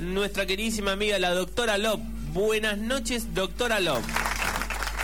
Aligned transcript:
nuestra 0.00 0.46
queridísima 0.46 0.92
amiga, 0.92 1.18
la 1.18 1.30
doctora 1.30 1.78
Lop. 1.78 2.00
Buenas 2.32 2.78
noches, 2.78 3.34
doctora 3.34 3.80
Lop. 3.80 4.02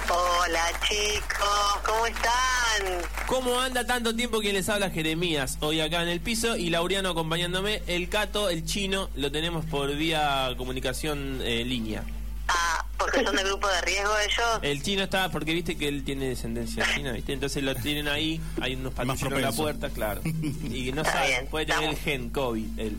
Hola 0.08 0.64
chicos, 0.88 1.80
¿cómo 1.84 2.06
están? 2.06 3.26
¿Cómo 3.26 3.60
anda 3.60 3.84
tanto 3.84 4.14
tiempo 4.14 4.40
que 4.40 4.52
les 4.52 4.68
habla 4.68 4.90
Jeremías? 4.90 5.58
Hoy 5.60 5.80
acá 5.80 6.02
en 6.02 6.08
el 6.08 6.20
piso 6.20 6.56
y 6.56 6.70
Laureano 6.70 7.10
acompañándome. 7.10 7.82
El 7.86 8.08
Cato, 8.08 8.48
el 8.48 8.64
chino, 8.64 9.10
lo 9.16 9.32
tenemos 9.32 9.64
por 9.66 9.94
vía 9.94 10.54
comunicación 10.56 11.40
eh, 11.42 11.64
línea. 11.64 12.04
Ah, 12.48 12.84
porque 12.96 13.24
son 13.24 13.34
de 13.34 13.42
grupo 13.42 13.66
de 13.68 13.80
riesgo 13.80 14.12
ellos. 14.18 14.60
El 14.62 14.82
chino 14.82 15.02
está, 15.02 15.30
porque 15.30 15.52
viste 15.52 15.76
que 15.76 15.88
él 15.88 16.04
tiene 16.04 16.28
descendencia 16.28 16.86
china, 16.94 17.10
¿viste? 17.10 17.32
Entonces 17.32 17.62
lo 17.64 17.74
tienen 17.74 18.06
ahí, 18.06 18.40
hay 18.60 18.76
unos 18.76 18.94
patrulleros 18.94 19.32
en 19.32 19.42
la 19.42 19.52
puerta, 19.52 19.90
claro. 19.90 20.20
Y 20.24 20.92
no 20.92 21.02
Está 21.02 21.12
sabe, 21.12 21.26
bien, 21.28 21.46
puede 21.48 21.66
tener 21.66 21.90
el 21.90 21.96
gen 21.96 22.30
COVID, 22.30 22.78
él. 22.78 22.96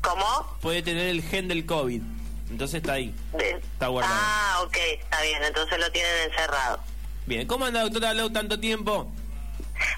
¿Cómo? 0.00 0.58
Puede 0.60 0.82
tener 0.82 1.08
el 1.08 1.22
gen 1.22 1.48
del 1.48 1.66
COVID. 1.66 2.02
Entonces 2.50 2.76
está 2.76 2.94
ahí. 2.94 3.14
Está 3.38 3.88
guardado. 3.88 4.14
Ah, 4.16 4.60
ok, 4.64 4.76
está 4.98 5.22
bien, 5.22 5.42
entonces 5.44 5.78
lo 5.78 5.90
tienen 5.92 6.30
encerrado. 6.30 6.80
Bien, 7.26 7.46
¿cómo 7.46 7.64
anda 7.64 7.82
doctora 7.82 8.12
Lop 8.12 8.32
tanto 8.32 8.58
tiempo? 8.58 9.10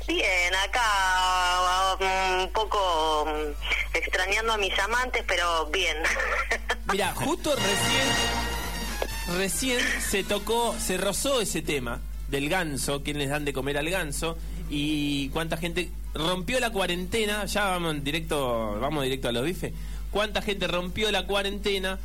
Bien, 0.06 0.54
acá 0.54 1.96
mm, 1.98 2.42
un 2.42 2.52
poco 2.52 3.26
mm, 3.26 3.96
extrañando 3.96 4.52
a 4.52 4.58
mis 4.58 4.78
amantes, 4.78 5.24
pero 5.26 5.66
bien. 5.66 5.96
Mira, 6.92 7.14
justo 7.14 7.54
recién, 7.54 9.38
recién 9.38 9.80
se 10.00 10.24
tocó, 10.24 10.74
se 10.78 10.98
rozó 10.98 11.40
ese 11.40 11.62
tema 11.62 12.00
del 12.28 12.48
ganso, 12.48 13.02
quién 13.02 13.18
les 13.18 13.30
dan 13.30 13.44
de 13.44 13.52
comer 13.52 13.78
al 13.78 13.88
ganso 13.88 14.36
y 14.68 15.28
cuánta 15.30 15.56
gente 15.56 15.90
rompió 16.14 16.60
la 16.60 16.70
cuarentena, 16.70 17.44
ya 17.46 17.64
vamos 17.64 17.94
en 17.94 18.04
directo, 18.04 18.78
vamos 18.80 19.04
directo 19.04 19.28
a 19.28 19.32
los 19.32 19.44
bifes, 19.44 19.72
cuánta 20.12 20.40
gente 20.42 20.68
rompió 20.68 21.10
la 21.10 21.26
cuarentena 21.26 21.98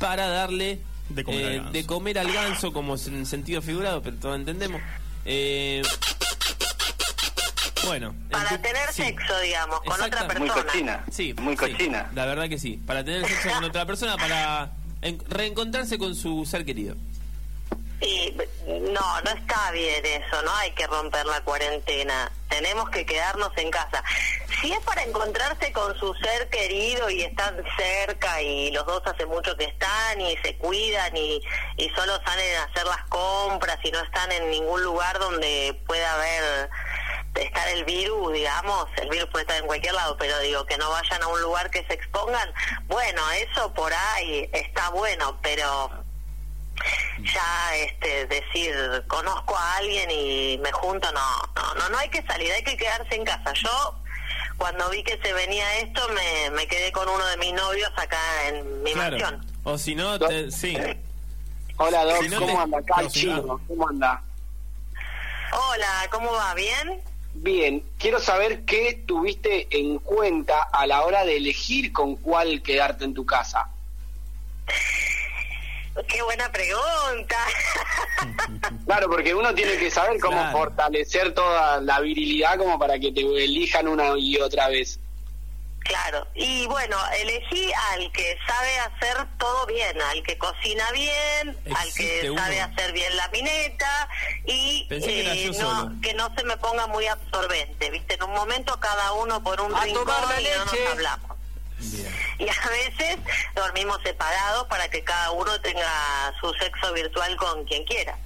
para 0.00 0.26
darle 0.26 0.80
De 1.08 1.22
comer 1.22 1.44
al 1.44 1.52
eh, 1.52 1.56
ganso. 1.58 1.72
de 1.72 1.86
comer 1.86 2.18
al 2.18 2.32
ganso, 2.32 2.72
como 2.72 2.96
en 2.96 3.26
sentido 3.26 3.62
figurado, 3.62 4.02
pero 4.02 4.16
todos 4.16 4.36
entendemos. 4.36 4.80
Eh, 5.24 5.82
bueno, 7.84 8.08
en 8.10 8.28
Para 8.30 8.48
tu- 8.50 8.58
tener 8.62 8.88
sí. 8.92 9.02
sexo, 9.02 9.40
digamos, 9.40 9.80
con 9.80 9.92
otra 9.92 10.06
Exacta- 10.06 10.38
Muy 10.38 10.48
persona. 10.48 10.66
cochina. 10.72 11.04
Sí, 11.10 11.34
Muy 11.34 11.54
sí, 11.54 11.58
cochina. 11.58 12.10
la 12.14 12.26
verdad 12.26 12.48
que 12.48 12.58
sí. 12.58 12.80
Para 12.86 13.04
tener 13.04 13.26
sexo 13.26 13.50
con 13.50 13.64
otra 13.64 13.86
persona, 13.86 14.16
para 14.16 14.72
en- 15.02 15.22
reencontrarse 15.28 15.98
con 15.98 16.14
su 16.14 16.46
ser 16.46 16.64
querido. 16.64 16.96
Y 18.02 18.36
no, 18.66 19.20
no 19.20 19.30
está 19.30 19.70
bien 19.70 20.04
eso, 20.04 20.42
no 20.42 20.52
hay 20.56 20.72
que 20.72 20.88
romper 20.88 21.24
la 21.24 21.40
cuarentena, 21.42 22.32
tenemos 22.48 22.90
que 22.90 23.06
quedarnos 23.06 23.50
en 23.56 23.70
casa. 23.70 24.02
Si 24.60 24.72
es 24.72 24.80
para 24.80 25.04
encontrarse 25.04 25.72
con 25.72 25.96
su 25.98 26.12
ser 26.14 26.50
querido 26.50 27.08
y 27.10 27.22
están 27.22 27.62
cerca 27.76 28.42
y 28.42 28.72
los 28.72 28.84
dos 28.86 29.02
hace 29.06 29.24
mucho 29.26 29.56
que 29.56 29.64
están 29.64 30.20
y 30.20 30.36
se 30.38 30.56
cuidan 30.56 31.16
y, 31.16 31.40
y 31.76 31.88
solo 31.90 32.20
salen 32.24 32.56
a 32.56 32.64
hacer 32.64 32.86
las 32.86 33.04
compras 33.04 33.78
y 33.84 33.92
no 33.92 34.00
están 34.00 34.32
en 34.32 34.50
ningún 34.50 34.82
lugar 34.82 35.20
donde 35.20 35.80
pueda 35.86 36.12
haber 36.14 36.70
estar 37.36 37.68
el 37.68 37.84
virus, 37.84 38.32
digamos, 38.32 38.86
el 38.96 39.08
virus 39.08 39.30
puede 39.30 39.44
estar 39.44 39.60
en 39.60 39.66
cualquier 39.66 39.94
lado, 39.94 40.16
pero 40.18 40.38
digo 40.40 40.66
que 40.66 40.76
no 40.76 40.90
vayan 40.90 41.22
a 41.22 41.28
un 41.28 41.40
lugar 41.40 41.70
que 41.70 41.84
se 41.86 41.94
expongan, 41.94 42.52
bueno, 42.88 43.22
eso 43.30 43.72
por 43.72 43.92
ahí 43.92 44.50
está 44.52 44.90
bueno, 44.90 45.38
pero 45.40 46.01
ya 47.22 47.76
este 47.76 48.26
decir 48.26 48.74
conozco 49.08 49.56
a 49.56 49.76
alguien 49.76 50.10
y 50.10 50.58
me 50.62 50.72
junto 50.72 51.10
no 51.12 51.20
no 51.54 51.74
no 51.74 51.88
no 51.90 51.98
hay 51.98 52.08
que 52.08 52.22
salir 52.22 52.50
hay 52.52 52.64
que 52.64 52.76
quedarse 52.76 53.14
en 53.14 53.24
casa 53.24 53.52
yo 53.54 53.94
cuando 54.56 54.88
vi 54.90 55.02
que 55.02 55.18
se 55.22 55.32
venía 55.32 55.78
esto 55.78 56.00
me, 56.10 56.50
me 56.50 56.66
quedé 56.66 56.90
con 56.92 57.08
uno 57.08 57.24
de 57.26 57.36
mis 57.36 57.52
novios 57.52 57.90
acá 57.96 58.18
en 58.48 58.82
mi 58.82 58.92
Claro. 58.92 59.18
mansión 59.18 59.46
O 59.64 59.78
si 59.78 59.94
no, 59.94 60.18
te- 60.18 60.50
sí. 60.50 60.76
Hola, 61.76 62.04
Doc, 62.04 62.22
Si 62.22 62.28
no 62.28 62.38
¿cómo 62.40 62.52
te- 62.56 62.58
anda? 62.62 62.78
Acá 62.78 63.02
no, 63.02 63.10
si 63.10 63.26
no- 63.26 63.40
chino, 63.42 63.60
¿cómo 63.68 63.88
anda? 63.88 64.22
hola 65.52 66.08
cómo 66.10 66.32
va 66.32 66.54
bien 66.54 67.02
Bien, 67.34 67.82
quiero 67.98 68.20
saber 68.20 68.64
qué 68.66 69.02
tuviste 69.06 69.66
en 69.78 69.98
cuenta 70.00 70.64
a 70.64 70.86
la 70.86 71.02
hora 71.02 71.24
de 71.24 71.38
elegir 71.38 71.90
con 71.92 72.16
cuál 72.16 72.62
quedarte 72.62 73.04
en 73.06 73.14
tu 73.14 73.24
casa. 73.24 73.70
Qué 76.08 76.22
buena 76.22 76.50
pregunta 76.50 77.36
Claro, 78.86 79.08
porque 79.10 79.34
uno 79.34 79.54
tiene 79.54 79.76
que 79.76 79.90
saber 79.90 80.18
cómo 80.20 80.38
Claro. 80.38 80.58
fortalecer 80.58 81.34
toda 81.34 81.80
la 81.80 82.00
virilidad 82.00 82.56
como 82.58 82.78
para 82.78 82.98
que 82.98 83.12
te 83.12 83.20
elijan 83.20 83.88
una 83.88 84.16
y 84.18 84.36
otra 84.38 84.68
vez. 84.68 84.98
Claro, 85.80 86.26
y 86.34 86.64
bueno, 86.66 86.96
elegí 87.20 87.72
al 87.92 88.12
que 88.12 88.38
sabe 88.46 88.78
hacer 88.78 89.26
todo 89.36 89.66
bien, 89.66 90.00
al 90.00 90.22
que 90.22 90.38
cocina 90.38 90.84
bien, 90.92 91.58
al 91.76 91.92
que 91.94 92.30
uno. 92.30 92.40
sabe 92.40 92.60
hacer 92.60 92.92
bien 92.92 93.16
la 93.16 93.28
mineta 93.30 94.08
y 94.46 94.86
que 94.88 94.96
eh, 95.48 95.50
yo 95.52 95.60
no, 95.60 96.00
que 96.00 96.14
no 96.14 96.32
se 96.36 96.44
me 96.44 96.56
ponga 96.58 96.86
muy 96.86 97.06
absorbente, 97.08 97.90
¿viste? 97.90 98.14
En 98.14 98.22
un 98.22 98.30
momento 98.32 98.78
cada 98.78 99.12
uno 99.14 99.42
por 99.42 99.60
un 99.60 99.74
A 99.74 99.80
rincón 99.82 100.04
tomar 100.04 100.22
la 100.34 100.40
y 100.40 100.44
no 100.56 100.64
nos 100.64 100.90
hablamos. 100.92 101.36
Bien. 101.80 102.12
Y 102.44 102.48
a 102.48 102.68
veces 102.70 103.18
dormimos 103.54 103.98
separados 104.02 104.66
para 104.68 104.88
que 104.88 105.02
cada 105.04 105.30
uno 105.30 105.60
tenga 105.60 106.32
su 106.40 106.52
sexo 106.54 106.92
virtual 106.92 107.36
con 107.36 107.64
quien 107.64 107.84
quiera. 107.84 108.16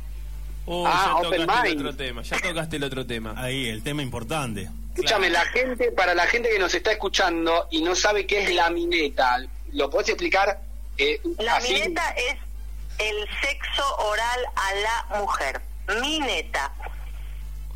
Oh, 0.65 0.85
Ah, 0.87 1.05
ya 1.23 1.29
open 1.29 1.41
tocaste 1.47 1.69
el 1.69 1.77
mind. 1.77 1.87
otro 1.87 1.97
tema. 1.97 2.23
Ya 2.23 2.39
tocaste 2.41 2.77
el 2.77 2.85
otro 2.85 3.07
tema. 3.07 3.35
Ahí, 3.37 3.69
el 3.69 3.83
tema 3.83 4.03
importante. 4.03 4.69
Escúchame, 4.95 5.29
la 5.31 5.45
gente, 5.47 5.93
para 5.93 6.15
la 6.15 6.27
gente 6.27 6.49
que 6.49 6.59
nos 6.59 6.75
está 6.75 6.93
escuchando 6.93 7.69
y 7.71 7.83
no 7.83 7.95
sabe 7.95 8.27
qué 8.27 8.43
es 8.45 8.55
la 8.55 8.71
mineta, 8.71 9.39
¿lo 9.73 9.91
podés 9.91 10.09
explicar? 10.09 10.61
Eh, 10.97 11.21
La 11.39 11.57
así? 11.57 11.75
mineta 11.75 12.09
es 12.17 12.37
el 12.99 13.29
sexo 13.43 13.97
oral 13.99 14.41
a 14.57 14.75
la 15.11 15.19
mujer. 15.21 15.61
Mineta. 16.01 16.73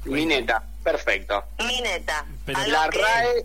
Mineta, 0.05 0.63
perfecto. 0.83 1.45
Mineta. 1.59 2.25
Pero 2.47 2.59
La 2.69 2.87
RAE, 2.87 3.45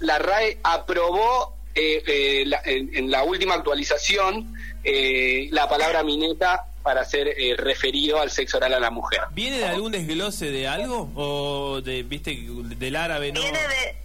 la 0.00 0.18
RAE 0.18 0.58
aprobó 0.62 1.53
eh, 1.74 2.02
eh, 2.06 2.44
la- 2.46 2.62
en, 2.64 2.90
en 2.94 3.10
la 3.10 3.22
última 3.24 3.54
actualización 3.54 4.54
eh, 4.84 5.48
la 5.50 5.68
palabra 5.68 6.02
mineta 6.02 6.66
para 6.82 7.04
ser 7.04 7.28
eh, 7.28 7.54
referido 7.56 8.20
al 8.20 8.30
sexo 8.30 8.58
oral 8.58 8.74
a 8.74 8.80
la 8.80 8.90
mujer. 8.90 9.20
¿Viene 9.30 9.58
de 9.58 9.64
algún 9.66 9.92
desglose 9.92 10.50
de 10.50 10.68
algo? 10.68 11.10
¿O 11.14 11.80
de, 11.80 12.02
viste, 12.02 12.36
del 12.36 12.96
árabe 12.96 13.32
no? 13.32 13.40
Viene 13.40 13.58
de 13.58 13.96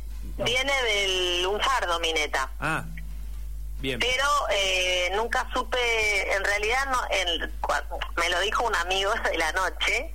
viene 0.43 0.71
del 0.83 1.43
lunfardo, 1.43 1.99
Mineta. 1.99 2.49
Ah, 2.61 2.85
bien. 3.81 3.99
Pero 3.99 4.23
eh, 4.53 5.11
nunca 5.17 5.45
supe, 5.53 5.77
en 6.33 6.43
realidad 6.45 6.85
no, 6.89 6.97
en- 7.11 7.51
cua- 7.59 7.83
me 8.15 8.29
lo 8.29 8.39
dijo 8.39 8.63
un 8.65 8.75
amigo 8.77 9.11
de 9.29 9.37
la 9.37 9.51
noche, 9.51 10.11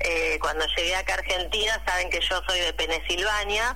eh, 0.00 0.36
cuando 0.42 0.66
llegué 0.76 0.94
acá 0.94 1.14
a 1.14 1.16
Argentina, 1.18 1.82
saben 1.86 2.10
que 2.10 2.20
yo 2.20 2.42
soy 2.46 2.60
de 2.60 2.72
Pensilvania, 2.74 3.74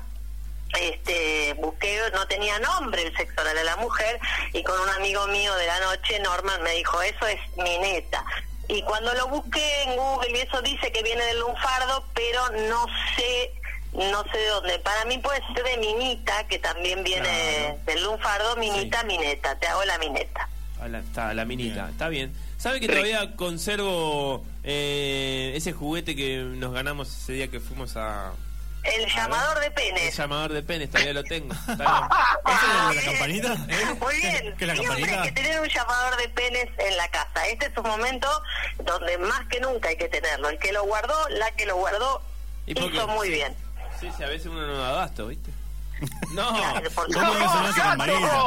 este, 0.81 1.54
busqué, 1.54 1.99
no 2.15 2.27
tenía 2.27 2.59
nombre 2.59 3.03
el 3.03 3.16
sexo 3.16 3.41
oral 3.41 3.56
a 3.59 3.65
la 3.65 3.77
mujer, 3.77 4.19
y 4.53 4.62
con 4.62 4.78
un 4.81 4.88
amigo 4.91 5.27
mío 5.28 5.54
de 5.56 5.66
la 5.66 5.81
noche, 5.81 6.19
Norman, 6.21 6.62
me 6.62 6.72
dijo, 6.72 7.00
eso 7.03 7.27
es 7.27 7.38
mineta. 7.56 8.25
Y 8.69 8.82
cuando 8.82 9.15
lo 9.15 9.28
busqué 9.28 9.82
en 9.84 9.97
Google 9.97 10.31
y 10.38 10.41
eso 10.43 10.60
dice 10.62 10.91
que 10.91 11.03
viene 11.03 11.25
del 11.25 11.38
lunfardo, 11.41 12.05
pero 12.15 12.41
no 12.69 12.87
sé, 13.16 13.53
no 13.93 14.25
sé 14.32 14.38
de 14.38 14.47
dónde. 14.49 14.78
Para 14.81 15.05
mí 15.05 15.19
puede 15.19 15.41
ser 15.55 15.65
de 15.65 15.76
minita, 15.78 16.47
que 16.49 16.59
también 16.59 17.05
viene 17.05 17.28
Claro. 17.28 17.78
del 17.87 18.03
lunfardo, 18.03 18.56
minita, 18.56 19.00
Sí. 19.03 19.06
mineta, 19.06 19.56
te 19.59 19.66
hago 19.69 19.84
la 19.84 19.99
mineta. 19.99 20.49
A 20.81 20.88
la, 20.88 20.99
está, 20.99 21.32
la 21.32 21.44
minita, 21.44 21.75
Bien. 21.82 21.91
está 21.91 22.09
bien. 22.09 22.34
¿Sabe 22.59 22.81
que 22.81 22.87
Sí. 22.87 22.93
todavía 22.93 23.37
conservo 23.37 24.44
eh, 24.65 25.53
ese 25.55 25.72
juguete 25.72 26.16
que 26.16 26.38
nos 26.38 26.72
ganamos 26.75 27.09
ese 27.09 27.34
día 27.34 27.49
que 27.49 27.60
fuimos 27.60 27.97
a... 27.97 28.32
El 28.94 29.06
llamador 29.14 29.58
de 29.60 29.66
El 29.66 29.72
penes. 29.72 30.16
llamador 30.16 30.52
de 30.52 30.62
penes, 30.62 30.91
todavía 30.91 31.12
lo 31.14 31.24
tengo. 31.24 31.54
¿Esa 31.69 32.91
es 32.91 32.97
la 32.97 33.02
campanita? 33.12 33.52
¿Eh? 33.69 33.94
Muy 34.00 34.16
bien, 34.16 34.54
¿Qué 34.56 34.64
es 34.64 34.69
la 34.69 34.74
siempre 34.76 35.14
hay 35.14 35.22
que 35.22 35.32
tener 35.32 35.60
un 35.60 35.69
llamador 35.69 36.16
de 36.16 36.28
penes 36.31 36.69
en 36.78 36.96
la 36.96 37.08
casa. 37.08 37.46
Este 37.46 37.66
es 37.66 37.76
un 37.76 37.84
momento 37.88 38.28
donde 38.78 39.19
más 39.19 39.46
que 39.49 39.61
nunca 39.61 39.88
hay 39.88 39.96
que 39.96 40.08
tenerlo. 40.08 40.49
El 40.49 40.58
que 40.58 40.72
lo 40.72 40.84
guardó, 40.84 41.28
la 41.31 41.50
que 41.52 41.66
lo 41.66 41.76
guardó, 41.76 42.22
hizo 42.66 43.08
muy 43.08 43.28
Sí. 43.28 43.34
bien. 43.34 43.56
Sí, 44.00 44.11
sí, 44.16 44.22
a 44.22 44.28
veces 44.28 44.46
uno 44.49 44.66
no 44.66 44.76
da 44.78 44.90
abasto, 44.90 45.26
¿viste? 45.28 45.50
No. 46.32 46.52
Claro, 46.55 46.90
¿Cómo 46.94 47.50
sonó 47.50 47.69
esa 47.70 47.82
campanita? 47.82 48.43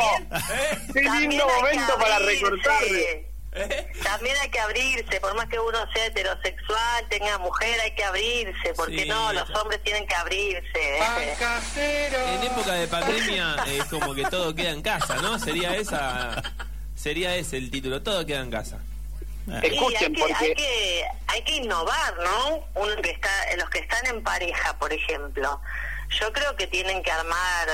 ¡Qué 0.94 1.02
lindo 1.02 1.48
momento 1.48 1.98
para 1.98 2.20
recortarle! 2.20 3.29
¿Eh? 3.54 3.92
También 4.04 4.36
hay 4.42 4.50
que 4.50 4.60
abrirse, 4.60 5.20
por 5.20 5.34
más 5.36 5.48
que 5.48 5.60
uno 5.60 5.78
sea 5.94 6.06
heterosexual, 6.06 7.06
tenga 7.10 7.38
mujer, 7.40 7.80
hay 7.82 7.92
que 7.96 8.04
abrirse, 8.04 8.74
porque 8.76 9.04
Sí. 9.04 9.10
no, 9.10 9.34
los 9.34 9.50
hombres 9.52 9.82
tienen 9.84 10.06
que 10.08 10.16
abrirse. 10.16 11.00
En 12.16 12.44
época 12.44 12.74
de 12.74 12.88
pandemia 12.88 13.56
es 13.68 13.86
como 13.86 14.14
que 14.14 14.24
todo 14.26 14.54
queda 14.54 14.72
en 14.72 14.82
casa, 14.82 15.16
¿no? 15.18 15.40
Sería 15.40 15.76
esa... 15.76 16.42
Sería 16.96 17.34
ese 17.38 17.56
el 17.58 17.72
título, 17.72 18.02
todo 18.04 18.26
queda 18.26 18.42
en 18.42 18.52
casa. 18.52 18.80
Hay 19.50 19.70
Escuchen, 19.74 20.14
que, 20.14 20.22
hay 20.22 20.30
porque 20.34 20.54
que 20.54 21.06
hay 21.28 21.42
que 21.44 21.56
innovar, 21.56 22.18
¿no? 22.18 22.68
Uno 22.76 22.96
que 23.02 23.12
está, 23.12 23.30
los 23.58 23.70
que 23.70 23.80
están 23.80 24.06
en 24.08 24.22
pareja, 24.22 24.78
por 24.78 24.92
ejemplo, 24.92 25.62
Yo 26.10 26.34
creo 26.34 26.56
que 26.56 26.66
tienen 26.68 27.04
que 27.04 27.12
armar 27.12 27.68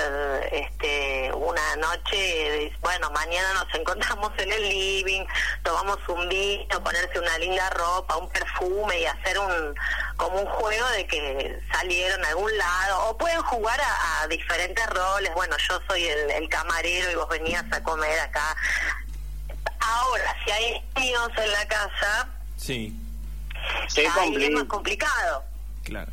este 0.52 1.32
una 1.34 1.76
noche, 1.78 2.18
de- 2.18 2.74
bueno, 2.82 3.10
mañana 3.12 3.54
nos 3.54 3.74
encontramos 3.74 4.32
en 4.38 4.52
el 4.52 4.62
living, 4.62 5.26
tomamos 5.64 5.98
un 6.10 6.28
vino, 6.28 6.84
ponerse 6.84 7.18
una 7.18 7.38
linda 7.38 7.70
ropa, 7.70 8.18
un 8.18 8.30
perfume 8.30 9.00
y 9.00 9.06
hacer 9.06 9.40
un 9.40 9.74
como 10.18 10.42
un 10.42 10.46
juego 10.48 10.88
de 10.90 11.08
que 11.08 11.60
salieron 11.72 12.24
a 12.26 12.28
algún 12.30 12.58
lado 12.58 13.10
o 13.10 13.18
pueden 13.18 13.42
jugar 13.44 13.80
a, 13.80 14.22
a 14.24 14.28
diferentes 14.28 14.86
roles. 14.88 15.34
Bueno, 15.34 15.56
yo 15.58 15.80
soy 15.88 16.06
el, 16.06 16.30
el 16.32 16.50
camarero 16.50 17.12
y 17.12 17.16
vos 17.16 17.30
venías 17.30 17.64
a 17.72 17.82
comer 17.84 18.20
acá. 18.20 18.56
Ahora, 19.80 20.36
si 20.44 20.52
hay 20.52 20.84
niños 20.98 21.30
en 21.38 21.52
la 21.52 21.68
casa, 21.68 22.28
Sí, 22.58 22.94
Se 23.88 24.02
ahí 24.02 24.08
es 24.08 24.52
más 24.52 24.64
complica. 24.64 24.68
complicado. 24.68 25.44
claro. 25.84 26.12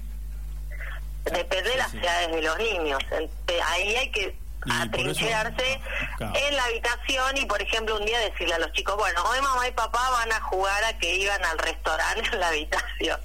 Depende 1.24 1.70
de 1.70 1.76
las 1.76 1.90
sí. 1.90 1.98
edades 1.98 2.32
de 2.32 2.42
los 2.42 2.58
niños. 2.58 2.98
Ente- 3.10 3.60
Ahí 3.66 3.94
hay 3.96 4.10
que 4.10 4.36
atrincherarse 4.70 5.80
claro. 6.18 6.32
en 6.36 6.56
la 6.56 6.64
habitación 6.64 7.36
y, 7.36 7.46
por 7.46 7.60
ejemplo, 7.62 7.96
un 7.98 8.04
día 8.06 8.18
decirle 8.20 8.54
a 8.54 8.58
los 8.58 8.72
chicos, 8.72 8.96
bueno, 8.96 9.22
hoy 9.24 9.40
mamá 9.40 9.66
y 9.68 9.72
papá 9.72 10.10
van 10.10 10.32
a 10.32 10.40
jugar 10.40 10.84
a 10.84 10.96
que 10.98 11.14
iban 11.16 11.44
al 11.44 11.58
restaurante 11.58 12.28
en 12.32 12.40
la 12.40 12.48
habitación. 12.48 13.20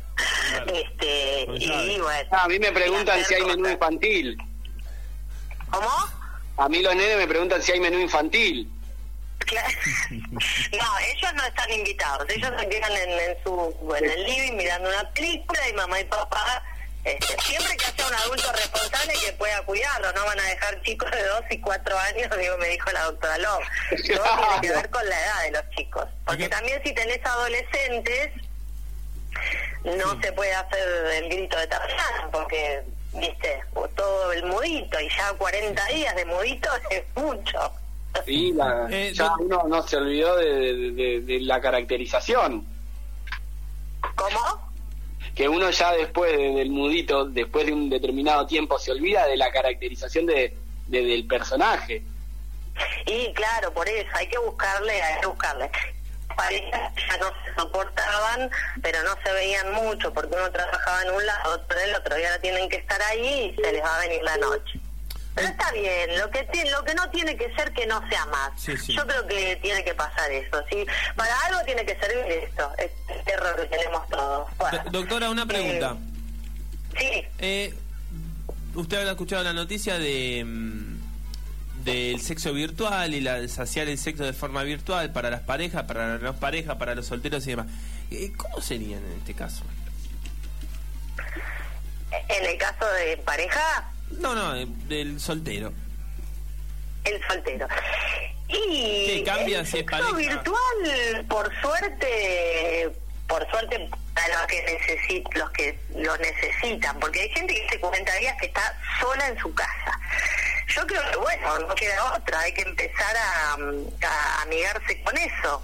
Claro. 0.49 0.73
Este, 0.73 1.43
Con 1.45 1.61
y 1.61 1.99
bueno. 1.99 2.29
Ah, 2.31 2.43
a 2.43 2.47
mí 2.47 2.57
me 2.59 2.71
preguntan 2.71 3.23
si 3.23 3.33
hay 3.35 3.41
menú 3.43 3.59
cosas. 3.59 3.73
infantil. 3.73 4.37
¿Cómo? 5.69 5.89
A 6.57 6.69
mí 6.69 6.81
los 6.81 6.95
nenes 6.95 7.17
me 7.17 7.27
preguntan 7.27 7.61
si 7.61 7.71
hay 7.71 7.79
menú 7.79 7.99
infantil. 7.99 8.69
Claro. 9.39 9.67
No, 10.09 10.99
ellos 11.13 11.33
no 11.35 11.43
están 11.45 11.71
invitados. 11.71 12.27
Ellos 12.29 12.51
se 12.59 12.69
quedan 12.69 12.91
en, 12.91 13.09
en 13.11 13.43
su 13.43 13.95
en 13.97 14.09
el 14.09 14.23
living 14.23 14.53
mirando 14.57 14.89
una 14.89 15.09
película 15.11 15.69
y 15.69 15.73
mamá 15.73 15.99
y 15.99 16.05
papá, 16.05 16.63
este, 17.11 17.41
siempre 17.43 17.77
que 17.77 17.85
sea 17.85 18.07
un 18.07 18.13
adulto 18.15 18.51
responsable 18.51 19.13
que 19.25 19.31
pueda 19.33 19.61
cuidarlo, 19.63 20.11
no 20.13 20.25
van 20.25 20.39
a 20.39 20.43
dejar 20.43 20.81
chicos 20.83 21.09
de 21.11 21.23
2 21.23 21.41
y 21.51 21.59
4 21.61 21.97
años, 21.99 22.37
digo, 22.39 22.57
me 22.57 22.67
dijo 22.69 22.91
la 22.91 23.03
doctora 23.03 23.37
Love. 23.37 23.63
Todo 24.15 24.23
tiene 24.49 24.61
que 24.61 24.71
ver 24.71 24.89
con 24.89 25.07
la 25.09 25.19
edad 25.23 25.41
de 25.43 25.51
los 25.51 25.69
chicos. 25.75 26.05
Porque 26.25 26.49
también 26.49 26.81
si 26.83 26.93
tenés 26.93 27.23
adolescentes, 27.25 28.29
no 29.83 30.21
se 30.21 30.31
puede 30.33 30.53
hacer 30.53 30.87
el 31.23 31.29
grito 31.29 31.57
de 31.57 31.67
Tarzán, 31.67 32.31
porque, 32.31 32.83
viste, 33.13 33.61
o 33.73 33.87
todo 33.89 34.31
el 34.33 34.43
mudito, 34.45 34.99
y 34.99 35.09
ya 35.09 35.31
40 35.33 35.85
días 35.85 36.15
de 36.15 36.25
mudito 36.25 36.69
es 36.89 37.03
mucho. 37.15 37.71
Sí, 38.25 38.51
la- 38.53 38.87
Eh, 38.89 39.11
ya 39.13 39.31
uno 39.39 39.63
no 39.67 39.81
se 39.87 39.97
olvidó 39.97 40.35
de, 40.37 40.45
de- 40.73 40.91
de- 40.91 41.21
de 41.21 41.39
la 41.41 41.61
caracterización. 41.61 42.65
¿Cómo? 44.15 44.66
Que 45.37 45.47
uno 45.47 45.69
ya 45.69 45.91
después 45.93 46.35
de- 46.35 46.51
del 46.55 46.69
mudito, 46.71 47.25
después 47.25 47.65
de 47.67 47.71
un 47.73 47.89
determinado 47.89 48.47
tiempo, 48.47 48.79
se 48.79 48.91
olvida 48.91 49.27
de 49.27 49.37
la 49.37 49.51
caracterización 49.51 50.25
de, 50.25 50.53
de- 50.87 51.01
del 51.03 51.27
personaje. 51.27 52.01
Y 53.05 53.31
claro, 53.33 53.71
por 53.73 53.87
eso 53.87 54.07
hay 54.13 54.27
que 54.27 54.37
buscarle, 54.39 54.99
hay 55.01 55.19
que 55.21 55.27
buscarle. 55.27 55.69
Parejas 56.35 56.91
ya 56.95 57.17
no 57.17 57.27
se 57.45 57.53
soportaban, 57.55 58.49
pero 58.83 59.01
no 59.03 59.11
se 59.23 59.31
veían 59.31 59.71
mucho 59.73 60.13
porque 60.13 60.35
uno 60.35 60.51
trabajaba 60.51 61.01
en 61.03 61.11
un 61.11 61.25
lado, 61.25 61.53
otro 61.55 61.79
en 61.79 61.89
el 61.89 61.95
otro, 61.95 62.19
y 62.19 62.23
ahora 62.23 62.39
tienen 62.41 62.69
que 62.69 62.75
estar 62.77 63.01
ahí 63.03 63.55
y 63.57 63.61
se 63.63 63.71
les 63.73 63.81
va 63.83 63.95
a 63.95 63.99
venir 64.01 64.21
la 64.23 64.37
noche. 64.37 64.79
Pero 65.37 65.47
está 65.49 65.71
bien, 65.71 66.19
lo 66.19 66.29
que 66.31 66.43
ti- 66.45 66.67
lo 66.69 66.83
que 66.83 66.93
no 66.95 67.09
tiene 67.11 67.37
que 67.37 67.53
ser 67.55 67.71
que 67.71 67.85
no 67.85 68.05
sea 68.09 68.25
más. 68.25 68.51
Sí, 68.59 68.75
sí. 68.77 68.93
Yo 68.95 69.05
creo 69.07 69.25
que 69.27 69.55
tiene 69.61 69.83
que 69.85 69.93
pasar 69.93 70.29
eso. 70.31 70.57
¿sí? 70.69 70.85
Para 71.15 71.33
algo 71.45 71.61
tiene 71.63 71.85
que 71.85 71.95
servir 71.97 72.25
esto, 72.43 72.69
este 72.77 73.31
error 73.31 73.55
que 73.55 73.77
tenemos 73.77 74.09
todos. 74.09 74.49
Bueno, 74.57 74.83
Do- 74.85 74.91
Doctora, 74.99 75.29
una 75.29 75.45
pregunta. 75.45 75.95
sí, 76.97 77.23
Eh, 77.39 77.73
usted 78.75 78.97
habrá 78.97 79.11
escuchado 79.11 79.43
la 79.43 79.53
noticia 79.53 79.97
de 79.99 80.43
mm, 80.45 80.97
del 81.83 82.19
sexo 82.19 82.51
virtual 82.51 83.13
y 83.13 83.21
la 83.21 83.47
saciar 83.47 83.87
el 83.87 83.97
sexo 83.97 84.25
de 84.25 84.33
forma 84.33 84.63
virtual 84.63 85.11
para 85.13 85.29
las 85.29 85.41
parejas, 85.41 85.83
para 85.83 86.07
las 86.07 86.21
no 86.21 86.33
parejas, 86.35 86.75
para 86.75 86.95
los 86.95 87.05
solteros 87.05 87.45
y 87.47 87.51
demás. 87.51 87.67
Eh, 88.11 88.33
¿Cómo 88.35 88.59
serían 88.61 89.05
en 89.05 89.13
este 89.19 89.33
caso? 89.35 89.63
en 92.29 92.45
el 92.45 92.57
caso 92.57 92.85
de 92.93 93.17
pareja, 93.17 93.89
No, 94.11 94.33
no, 94.33 94.55
eh, 94.55 94.65
del 94.87 95.19
soltero. 95.19 95.71
el 97.03 97.27
soltero. 97.27 97.67
Y 98.49 99.05
¿Qué 99.07 99.23
cambia 99.25 99.59
el 99.59 99.65
si 99.65 99.77
sexo 99.77 100.13
virtual, 100.15 101.25
por 101.27 101.51
suerte, 101.61 102.89
por 103.27 103.49
suerte 103.49 103.89
para 104.13 104.39
los 104.39 104.47
que 104.47 104.63
necesit, 104.63 105.27
los 105.35 105.49
que 105.51 105.77
lo 105.95 106.15
necesitan, 106.17 106.97
porque 106.99 107.21
hay 107.21 107.29
gente 107.29 107.53
que 107.53 107.67
hace 107.67 107.79
40 107.79 108.15
días 108.15 108.35
que 108.39 108.47
está 108.47 108.79
sola 108.99 109.27
en 109.27 109.37
su 109.37 109.53
casa. 109.53 109.99
Yo 110.69 110.87
creo 110.87 111.01
que 111.11 111.17
bueno, 111.17 111.59
no 111.59 111.75
queda 111.75 112.13
otra, 112.13 112.39
hay 112.39 112.53
que 112.53 112.61
empezar 112.61 113.15
a, 113.17 113.57
a 114.07 114.41
amigarse 114.43 115.01
con 115.01 115.17
eso. 115.17 115.63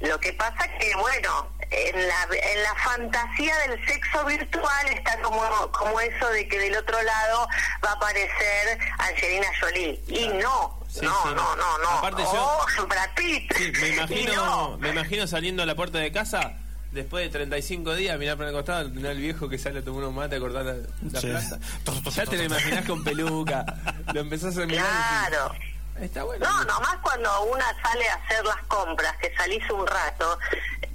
Lo 0.00 0.18
que 0.18 0.32
pasa 0.32 0.66
que 0.78 0.94
bueno, 0.96 1.48
en 1.70 2.08
la, 2.08 2.24
en 2.32 2.62
la 2.62 2.74
fantasía 2.76 3.56
del 3.58 3.86
sexo 3.86 4.24
virtual 4.24 4.86
está 4.88 5.20
como, 5.22 5.40
como 5.72 6.00
eso 6.00 6.28
de 6.30 6.48
que 6.48 6.58
del 6.58 6.76
otro 6.76 7.00
lado 7.02 7.46
va 7.84 7.90
a 7.90 7.94
aparecer 7.94 8.78
Angelina 8.98 9.46
Jolie. 9.60 10.02
Y 10.08 10.28
no, 10.28 10.78
Sí, 10.88 11.00
no, 11.02 11.14
sí, 11.22 11.28
no, 11.36 11.54
no, 11.56 11.78
no. 11.78 11.88
Aparte 11.90 12.22
yo- 12.24 12.58
Oh, 12.80 12.86
Brad 12.86 13.10
Pitt. 13.14 13.52
Sí, 13.56 13.72
me 13.80 13.88
imagino, 13.96 14.34
no. 14.34 14.78
me 14.78 14.88
imagino 14.90 15.26
saliendo 15.28 15.62
a 15.62 15.66
la 15.66 15.76
puerta 15.76 15.98
de 15.98 16.10
casa 16.10 16.54
después 16.90 17.22
de 17.22 17.30
35 17.30 17.94
días, 17.94 18.18
mirar 18.18 18.36
por 18.36 18.46
el 18.46 18.52
costado, 18.52 18.80
el 18.80 19.18
viejo 19.18 19.48
que 19.48 19.56
sale 19.58 19.78
a 19.78 19.84
tomar 19.84 20.02
un 20.04 20.14
mate 20.16 20.34
a 20.36 20.40
cortar 20.40 20.64
la, 20.64 20.74
la 20.74 21.20
Sí. 21.20 21.28
plaza. 21.28 21.58
Ya 22.16 22.26
te 22.26 22.36
lo 22.36 22.42
imaginás 22.42 22.84
con 22.84 23.04
peluca, 23.04 23.64
lo 24.12 24.20
empezás 24.20 24.56
a 24.58 24.66
mirar 24.66 24.84
Claro. 25.28 25.54
está 26.00 26.24
bueno. 26.24 26.44
No, 26.44 26.64
nomás 26.64 26.96
cuando 27.02 27.42
una 27.44 27.66
sale 27.80 28.08
a 28.08 28.14
hacer 28.16 28.44
las 28.44 28.60
compras, 28.66 29.16
que 29.18 29.32
salís 29.36 29.70
un 29.70 29.86
rato, 29.86 30.36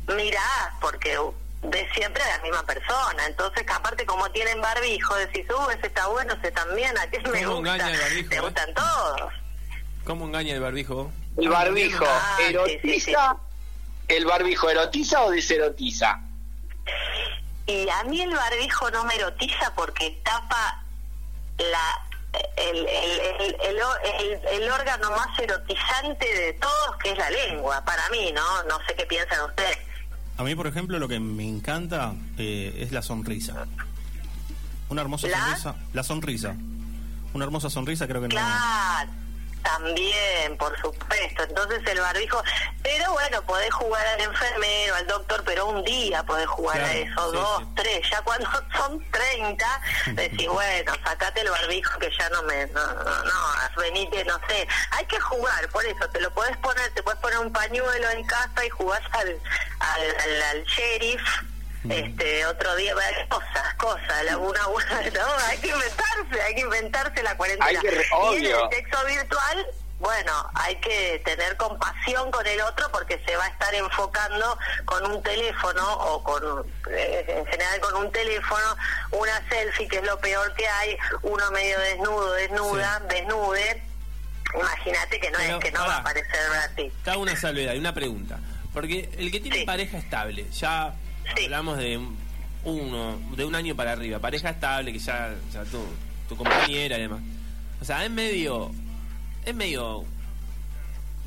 mirás, 0.08 0.70
porque 0.82 1.18
ves 1.64 1.88
siempre 1.96 2.22
a 2.24 2.38
la 2.38 2.44
misma 2.44 2.64
persona. 2.64 3.26
Entonces, 3.26 3.64
que 3.66 3.74
aparte, 3.74 4.06
como 4.06 4.30
tienen 4.32 4.62
barbijo, 4.62 5.16
decís, 5.16 5.46
uh, 5.50 5.70
ese 5.72 5.88
está 5.88 6.08
bueno, 6.08 6.34
ese 6.34 6.52
también, 6.52 6.98
a 6.98 7.08
ti 7.08 7.18
me 7.32 7.44
¿Cómo 7.44 7.58
gusta. 7.58 7.74
engaña 7.76 7.92
el 7.92 8.00
barbijo, 8.02 8.30
Te 8.30 8.36
eh? 8.36 8.40
gustan 8.42 8.74
todos. 8.74 9.34
¿Cómo 10.06 10.26
engaña 10.26 10.54
el 10.54 10.62
barbijo? 10.62 11.12
El 11.38 11.50
barbijo, 11.50 12.06
Ah, 12.08 12.36
sí, 12.38 12.44
sí, 12.46 12.50
¿erotiza? 12.54 13.38
¿El 14.08 14.26
barbijo 14.26 14.70
erotiza 14.70 15.24
o 15.24 15.32
deserotiza? 15.32 16.20
Y 17.66 17.90
a 17.90 18.04
mí 18.04 18.22
el 18.22 18.36
barbijo 18.36 18.92
no 18.92 19.04
me 19.06 19.16
erotiza 19.16 19.74
porque 19.76 20.22
tapa 20.24 20.84
la 21.58 22.02
el, 22.58 22.78
el, 22.86 23.20
el, 23.20 23.56
el, 23.62 23.80
el- 24.20 24.48
el 24.62 24.72
órgano 24.72 25.10
más 25.12 25.40
erotizante 25.40 26.26
de 26.26 26.54
todos, 26.54 26.98
que 27.02 27.12
es 27.12 27.18
la 27.18 27.30
lengua, 27.30 27.84
para 27.86 28.08
mí, 28.10 28.32
¿no? 28.34 28.64
No 28.64 28.78
sé 28.86 28.94
qué 28.96 29.06
piensan 29.06 29.46
ustedes. 29.50 29.78
A 30.38 30.44
mí, 30.44 30.54
por 30.56 30.68
ejemplo, 30.68 31.00
lo 31.00 31.08
que 31.08 31.20
me 31.20 31.48
encanta 31.48 32.14
eh, 32.38 32.78
es 32.82 32.92
la 32.92 33.02
sonrisa. 33.02 33.66
Una 34.90 35.02
hermosa 35.02 35.28
¿La? 35.28 35.40
sonrisa. 35.40 35.76
La 35.94 36.04
sonrisa. 36.04 36.56
Una 37.34 37.46
hermosa 37.46 37.70
sonrisa 37.70 38.08
creo 38.08 38.22
que 38.22 38.28
no... 38.30 38.36
También, 39.66 40.56
por 40.58 40.80
supuesto. 40.80 41.44
Entonces 41.44 41.82
el 41.88 42.00
barbijo, 42.00 42.42
pero 42.84 43.12
bueno, 43.14 43.42
podés 43.44 43.74
jugar 43.74 44.06
al 44.06 44.22
enfermero, 44.22 44.96
al 44.96 45.08
doctor, 45.08 45.44
pero 45.44 45.66
un 45.66 45.84
día 45.84 46.24
podés 46.24 46.46
jugar 46.48 46.80
a 46.82 46.86
Claro, 46.86 47.00
eso, 47.00 47.32
sí, 47.32 47.38
dos, 47.38 47.60
sí. 47.60 47.66
tres. 47.76 48.10
Ya 48.12 48.22
cuando 48.22 48.50
son 48.78 49.04
30, 49.12 49.82
decís, 50.14 50.48
bueno, 50.48 50.94
sacate 51.04 51.42
el 51.42 51.50
barbijo 51.50 51.98
que 52.00 52.10
ya 52.18 52.30
no 52.30 52.44
me, 52.44 52.68
no, 52.68 52.86
no, 52.94 53.24
no, 53.24 53.82
venite, 53.82 54.24
no 54.26 54.40
sé. 54.48 54.68
Hay 54.92 55.06
que 55.06 55.20
jugar, 55.20 55.68
por 55.70 55.84
eso, 55.86 56.08
te 56.10 56.22
lo 56.22 56.32
podés 56.34 56.56
poner, 56.58 56.94
te 56.94 57.02
puedes 57.04 57.20
poner 57.20 57.40
un 57.40 57.52
pañuelo 57.52 58.10
en 58.12 58.24
casa 58.26 58.66
y 58.66 58.70
jugás 58.70 59.02
al, 59.14 59.30
al, 59.80 60.16
al, 60.22 60.42
al 60.44 60.64
sheriff. 60.66 61.22
Este, 61.90 62.46
otro 62.46 62.76
día, 62.76 62.94
cosas, 63.30 63.74
cosas, 63.76 64.24
la 64.26 64.38
una, 64.38 64.68
una, 64.68 64.86
no, 65.14 65.28
hay 65.48 65.58
que 65.60 65.68
inventarse, 65.68 66.42
hay 66.42 66.56
que 66.56 66.62
inventarse 66.62 67.24
la 67.24 67.38
cuarentena. 67.38 67.68
Hay 67.68 67.78
que 67.78 67.88
Y 68.40 68.46
en 68.46 68.56
el 68.56 68.70
sexo 68.72 69.06
virtual, 69.06 69.68
bueno, 70.00 70.52
hay 70.56 70.76
que 70.78 71.22
tener 71.24 71.56
compasión 71.58 72.30
con 72.32 72.46
el 72.46 72.60
otro 72.62 72.92
porque 72.92 73.22
se 73.26 73.36
va 73.38 73.46
a 73.46 73.48
estar 73.48 73.74
enfocando 73.74 74.58
con 74.86 75.06
un 75.12 75.24
teléfono 75.24 75.94
o 75.94 76.24
con, 76.24 76.66
eh, 76.92 77.26
en 77.28 77.46
general 77.46 77.80
con 77.80 77.96
un 77.96 78.12
teléfono, 78.12 78.76
una 79.12 79.48
selfie 79.50 79.88
que 79.88 79.98
es 79.98 80.04
lo 80.04 80.20
peor 80.20 80.54
que 80.56 80.68
hay, 80.68 80.98
uno 81.22 81.50
medio 81.52 81.80
desnudo, 81.80 82.34
desnuda, 82.34 83.00
desnude. 83.10 83.84
Imagínate 84.54 85.20
que 85.20 85.32
no 85.32 85.38
Pero, 85.40 85.58
es 85.58 85.64
que 85.64 85.72
no 85.72 85.80
va 85.86 85.96
a 85.96 86.00
aparecer 86.00 86.40
Brad 86.50 87.14
hago 87.14 87.22
una 87.22 87.36
salvedad 87.36 87.74
y 87.74 87.80
una 87.80 87.94
pregunta. 87.94 88.40
Porque 88.74 89.10
el 89.18 89.32
que 89.32 89.40
tiene 89.40 89.60
Sí. 89.60 89.66
pareja 89.66 89.98
estable, 89.98 90.46
ya 90.52 90.94
Sí. 91.38 91.46
hablamos 91.46 91.78
de 91.78 91.98
un- 91.98 92.18
uno, 92.64 93.20
de 93.36 93.46
un 93.46 93.54
año 93.56 93.76
para 93.76 93.92
arriba, 93.92 94.20
pareja 94.20 94.50
estable, 94.50 94.92
que 94.92 95.00
ya, 95.00 95.36
ya 95.54 95.64
tu, 95.66 95.80
tu 96.30 96.36
compañera 96.36 96.98
y 96.98 97.02
demás. 97.02 97.22
O 97.82 97.86
sea, 97.86 98.04
es 98.04 98.10
medio, 98.12 98.72
es 99.46 99.54
medio, 99.54 100.04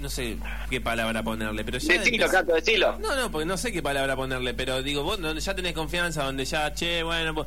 no 0.01 0.09
sé 0.11 0.37
qué 0.71 0.81
palabra 0.81 1.23
ponerle, 1.23 1.65
pero 1.65 1.79
ya... 1.79 1.95
Decilo, 1.99 2.25
empezó- 2.27 2.33
Cato, 2.41 2.55
decilo. 2.55 2.99
No, 2.99 3.15
no, 3.15 3.31
porque 3.31 3.47
no 3.47 3.57
sé 3.57 3.71
qué 3.73 3.83
palabra 3.83 4.17
ponerle, 4.17 4.55
pero 4.55 4.83
digo, 4.83 5.03
vos 5.05 5.19
no- 5.21 5.33
ya 5.37 5.55
tenés 5.55 5.75
confianza 5.75 6.25
donde 6.25 6.45
ya, 6.45 6.73
che, 6.75 7.03
bueno, 7.03 7.35
pues, 7.35 7.47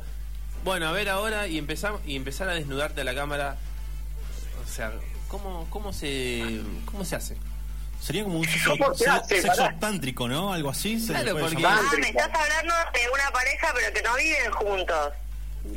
Bueno, 0.64 0.86
a 0.86 0.92
ver 0.92 1.08
ahora 1.08 1.48
y 1.48 1.58
empezar, 1.58 1.94
y 2.06 2.14
empezar 2.14 2.48
a 2.48 2.54
desnudarte 2.54 3.00
a 3.00 3.04
la 3.04 3.14
cámara. 3.16 3.56
O 4.64 4.68
sea, 4.72 4.92
¿cómo, 5.26 5.66
cómo, 5.70 5.92
se, 5.92 6.60
cómo 6.84 7.04
se 7.04 7.16
hace? 7.16 7.36
Sería 8.02 8.24
como 8.24 8.40
un 8.40 8.48
sexo, 8.48 8.76
¿Cómo 8.76 8.94
se 8.94 9.08
hace? 9.08 9.42
sexo 9.42 9.68
tántrico, 9.78 10.26
¿no? 10.28 10.52
Algo 10.52 10.70
así. 10.70 10.98
se 10.98 11.12
Claro, 11.12 11.38
porque-. 11.38 11.64
Ah, 11.64 11.80
me 11.98 12.08
estás 12.08 12.30
hablando 12.34 12.74
de 12.92 13.08
una 13.14 13.30
pareja 13.30 13.68
pero 13.74 13.92
que 13.92 14.02
no 14.02 14.14
viven 14.16 14.50
juntos. 14.52 15.12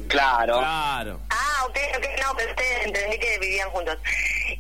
Claro. 0.08 0.58
Claro. 0.58 1.20
Ah, 1.30 1.66
ok, 1.66 1.78
ok, 1.98 2.06
no, 2.24 2.34
pero 2.36 2.50
ustedes 2.50 2.86
entendí 2.86 3.20
que 3.20 3.38
vivían 3.38 3.70
juntos. 3.70 3.96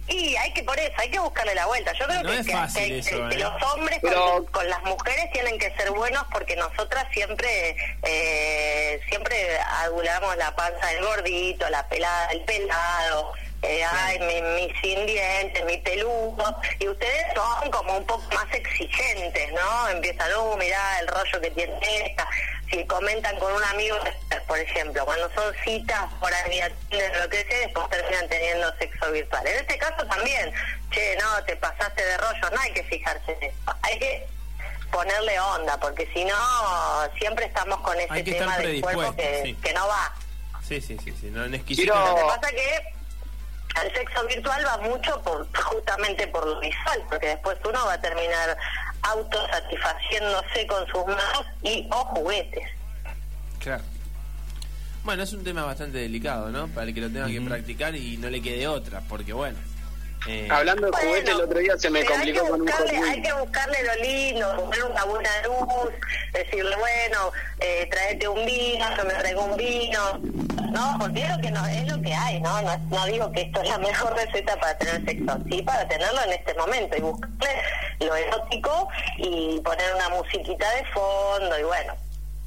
Y 0.07 0.35
hay 0.35 0.53
que, 0.53 0.61
por 0.63 0.77
eso, 0.79 0.93
hay 0.99 1.09
que 1.09 1.17
buscarle 1.17 1.55
la 1.55 1.65
vuelta. 1.65 1.91
Yo 1.93 2.05
creo 2.05 2.21
No 2.21 2.29
que, 2.29 2.37
es 2.39 2.45
que- 2.45 2.51
fácil 2.51 2.83
que- 2.87 2.99
eso, 2.99 3.29
que 3.29 3.35
¿eh? 3.35 3.39
los 3.39 3.63
hombres 3.73 3.99
Pero- 4.03 4.23
con, 4.33 4.45
con 4.45 4.69
las 4.69 4.83
mujeres 4.83 5.31
tienen 5.33 5.57
que 5.57 5.71
ser 5.75 5.89
buenos 5.89 6.23
porque 6.31 6.55
nosotras 6.55 7.07
siempre 7.11 7.75
eh, 8.03 8.99
siempre 9.09 9.57
adulamos 9.81 10.37
la 10.37 10.55
panza 10.55 10.85
del 10.87 11.03
gordito, 11.03 11.67
la 11.71 11.87
pelada 11.87 12.27
del 12.27 12.41
pelado. 12.41 13.14
Eh, 13.79 13.85
ay, 13.85 14.19
mi, 14.19 14.41
mi 14.41 14.73
sin 14.81 15.05
dientes, 15.05 15.63
mi 15.65 15.77
peludo, 15.79 16.55
y 16.79 16.87
ustedes 16.87 17.25
son 17.33 17.71
como 17.71 17.97
un 17.97 18.05
poco 18.05 18.23
más 18.33 18.51
exigentes, 18.53 19.51
¿no? 19.53 19.89
Empiezan, 19.89 20.29
uh, 20.35 20.57
mirá 20.57 20.99
el 20.99 21.07
rollo 21.07 21.41
que 21.41 21.51
tiene 21.51 21.79
esta, 22.05 22.27
si 22.69 22.85
comentan 22.85 23.37
con 23.39 23.51
un 23.53 23.63
amigo, 23.63 23.97
por 24.47 24.59
ejemplo, 24.59 25.05
cuando 25.05 25.29
son 25.33 25.53
citas 25.63 26.03
por 26.19 26.33
ahí, 26.33 26.59
lo 26.91 27.29
que 27.29 27.45
sea, 27.45 27.59
después 27.59 27.89
terminan 27.89 28.27
teniendo 28.27 28.75
sexo 28.77 29.11
virtual. 29.11 29.45
En 29.47 29.55
este 29.55 29.77
caso 29.77 30.05
también, 30.07 30.51
che, 30.91 31.15
no, 31.17 31.43
te 31.45 31.55
pasaste 31.57 32.03
de 32.03 32.17
rollo, 32.17 32.49
no 32.51 32.59
hay 32.61 32.73
que 32.73 32.83
fijarse 32.83 33.31
en 33.33 33.43
eso, 33.43 33.75
hay 33.81 33.99
que 33.99 34.27
ponerle 34.91 35.39
onda, 35.39 35.77
porque 35.79 36.09
si 36.13 36.23
no, 36.25 36.35
siempre 37.17 37.45
estamos 37.45 37.79
con 37.81 37.99
ese 37.99 38.23
tema 38.23 38.57
del 38.57 38.81
cuerpo 38.81 39.15
que, 39.15 39.23
predispuesto, 39.23 39.45
sí. 39.45 39.53
que 39.61 39.73
no 39.73 39.87
va. 39.87 40.13
Sí, 40.67 40.81
sí, 40.81 40.97
sí, 41.03 41.13
sí. 41.21 41.27
No, 41.29 41.45
no 41.47 41.55
exquisito. 41.55 41.93
Quiero- 41.93 42.07
Lo 42.09 42.15
que 42.15 42.23
pasa 42.23 42.51
que 42.51 42.94
el 43.83 43.93
sexo 43.93 44.25
virtual 44.27 44.65
va 44.65 44.77
mucho 44.77 45.21
por 45.21 45.47
justamente 45.55 46.27
por 46.27 46.45
lo 46.45 46.59
visual, 46.59 47.03
porque 47.09 47.27
después 47.27 47.57
uno 47.67 47.85
va 47.85 47.93
a 47.93 48.01
terminar 48.01 48.57
autosatisfaciéndose 49.01 50.67
con 50.67 50.85
sus 50.87 51.05
manos 51.05 51.45
y 51.61 51.87
o 51.91 52.05
juguetes. 52.05 52.63
Claro. 53.59 53.83
Bueno, 55.03 55.23
es 55.23 55.33
un 55.33 55.43
tema 55.43 55.63
bastante 55.63 55.99
delicado, 55.99 56.49
¿no? 56.49 56.67
Para 56.69 56.87
el 56.87 56.93
que 56.93 57.01
lo 57.01 57.09
tenga 57.09 57.27
que 57.27 57.41
practicar 57.41 57.95
y 57.95 58.17
no 58.17 58.29
le 58.29 58.41
quede 58.41 58.67
otra, 58.67 59.01
porque 59.07 59.33
bueno. 59.33 59.57
Eh, 60.27 60.47
Hablando 60.49 60.87
de 60.87 60.91
juguete, 60.97 61.31
el 61.31 61.41
otro 61.41 61.59
día 61.59 61.77
se 61.77 61.89
me 61.89 62.03
complicó 62.05 62.41
hay 62.41 62.45
que 62.45 62.51
con 62.51 62.61
un 62.61 62.69
hay 62.69 63.21
que 63.21 63.33
buscarle 63.33 63.77
lo 63.83 63.95
lindo, 64.03 64.55
poner 64.55 64.83
una 64.83 65.03
buena 65.05 65.29
luz, 65.43 65.93
decirle, 66.33 66.75
bueno, 66.75 67.31
eh, 67.59 67.87
tráete 67.89 68.27
un 68.27 68.45
vino, 68.45 68.85
yo 68.97 69.03
me 69.05 69.13
traigo 69.13 69.43
un 69.43 69.57
vino, 69.57 70.19
¿no? 70.71 70.97
Porque 70.99 71.23
es 71.23 71.29
lo 71.29 71.41
que, 71.41 71.51
no, 71.51 71.65
es 71.67 71.87
lo 71.87 72.01
que 72.01 72.13
hay, 72.13 72.41
¿no? 72.41 72.61
¿no? 72.61 72.77
no 72.77 73.05
digo 73.05 73.31
que 73.31 73.41
esto 73.41 73.61
es 73.61 73.69
la 73.69 73.77
mejor 73.77 74.15
receta 74.15 74.59
para 74.59 74.77
tener 74.77 75.05
sexo, 75.05 75.37
sí 75.49 75.61
para 75.61 75.87
tenerlo 75.87 76.21
en 76.23 76.33
este 76.33 76.53
momento 76.55 76.97
y 76.97 77.01
buscarle 77.01 77.61
lo 77.99 78.15
erótico 78.15 78.87
y 79.17 79.59
poner 79.61 79.95
una 79.95 80.09
musiquita 80.09 80.69
de 80.75 80.85
fondo 80.85 81.59
y 81.59 81.63
bueno, 81.63 81.93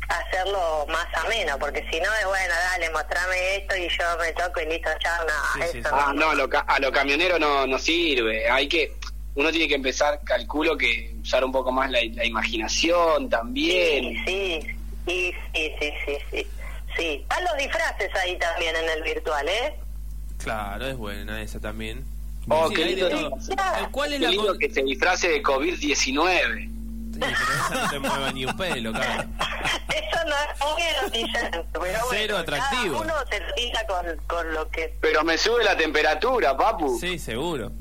hacerlo 0.08 0.86
más 0.88 1.06
ameno, 1.24 1.58
porque 1.58 1.80
si 1.90 2.00
no 2.00 2.12
es 2.14 2.26
bueno, 2.26 2.54
dale, 2.72 2.90
mostrame 2.90 3.56
esto 3.56 3.76
y 3.76 3.88
yo 3.88 4.04
me 4.20 4.32
toco 4.32 4.60
y 4.60 4.66
listo, 4.66 4.90
chao, 5.00 5.24
no, 5.26 5.62
Sí, 5.62 5.68
sí, 5.72 5.78
eso 5.78 5.88
sí. 5.88 5.94
Ah, 5.94 6.12
no, 6.14 6.30
a 6.30 6.34
lo, 6.34 6.48
ca- 6.48 6.64
a 6.66 6.78
lo 6.80 6.90
camionero 6.92 7.38
no, 7.38 7.66
no 7.66 7.78
sirve. 7.78 8.48
Hay 8.48 8.68
que, 8.68 8.94
uno 9.34 9.50
tiene 9.50 9.68
que 9.68 9.74
empezar, 9.74 10.20
calculo 10.24 10.76
que 10.76 11.14
usar 11.22 11.44
un 11.44 11.52
poco 11.52 11.70
más 11.72 11.90
la, 11.90 11.98
la 12.12 12.24
imaginación 12.24 13.28
también. 13.28 14.16
Sí, 14.26 14.60
sí, 15.06 15.34
sí, 15.54 15.72
sí, 15.78 15.92
sí, 16.06 16.16
sí, 16.30 16.46
sí. 16.96 17.24
Van 17.28 17.44
los 17.44 17.56
disfraces 17.58 18.10
ahí 18.16 18.36
también 18.38 18.74
en 18.76 18.88
el 18.88 19.02
virtual, 19.02 19.46
¿eh? 19.48 19.74
Claro, 20.42 20.86
es 20.86 20.96
buena 20.96 21.42
esa 21.42 21.60
también. 21.60 22.04
Oh, 22.50 22.68
Sí, 22.68 22.74
qué 22.76 22.84
lindo. 22.86 23.30
¿Cuál 23.90 24.12
es 24.14 24.20
Qué 24.20 24.24
la 24.24 24.30
lindo 24.30 24.56
que 24.58 24.70
se 24.70 24.82
disfrace 24.82 25.28
de 25.28 25.42
COVID-19. 25.42 26.70
Sí, 27.18 27.34
pero 27.38 27.52
esa 27.52 27.74
no 27.82 27.90
te 27.90 27.98
mueva 27.98 28.32
ni 28.32 28.44
un 28.44 28.56
pelo, 28.56 28.92
claro. 28.92 29.28
Eso 29.88 30.24
no 30.26 30.34
es 30.34 30.60
muy 30.60 30.82
erotizante, 30.82 31.64
pero 31.72 31.80
bueno, 31.80 31.98
Cero 32.10 32.36
atractivo. 32.38 33.00
Cada 33.00 33.04
uno 33.04 33.14
se 33.30 33.36
erotiza 33.36 33.86
con, 33.86 34.16
con 34.26 34.54
lo 34.54 34.70
que... 34.70 34.94
Pero 35.00 35.24
me 35.24 35.36
sube 35.38 35.64
la 35.64 35.76
temperatura, 35.76 36.56
papu. 36.56 36.98
Sí, 36.98 37.18
seguro. 37.18 37.72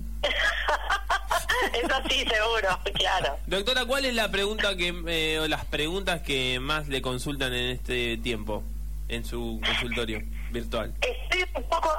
Eso 1.74 1.96
sí, 2.10 2.26
seguro, 2.26 2.80
claro. 2.94 3.38
Doctora, 3.48 3.86
¿cuál 3.86 4.06
es 4.06 4.14
la 4.14 4.30
pregunta 4.30 4.76
que 4.76 4.94
eh, 5.08 5.40
o 5.40 5.48
las 5.48 5.66
preguntas 5.66 6.22
que 6.22 6.60
más 6.60 6.88
le 6.88 7.02
consultan 7.02 7.54
en 7.54 7.72
este 7.72 8.18
tiempo 8.18 8.64
en 9.08 9.26
su 9.26 9.60
consultorio 9.64 10.22
virtual? 10.52 10.94
Estoy 11.02 11.46
un 11.56 11.64
poco 11.64 11.90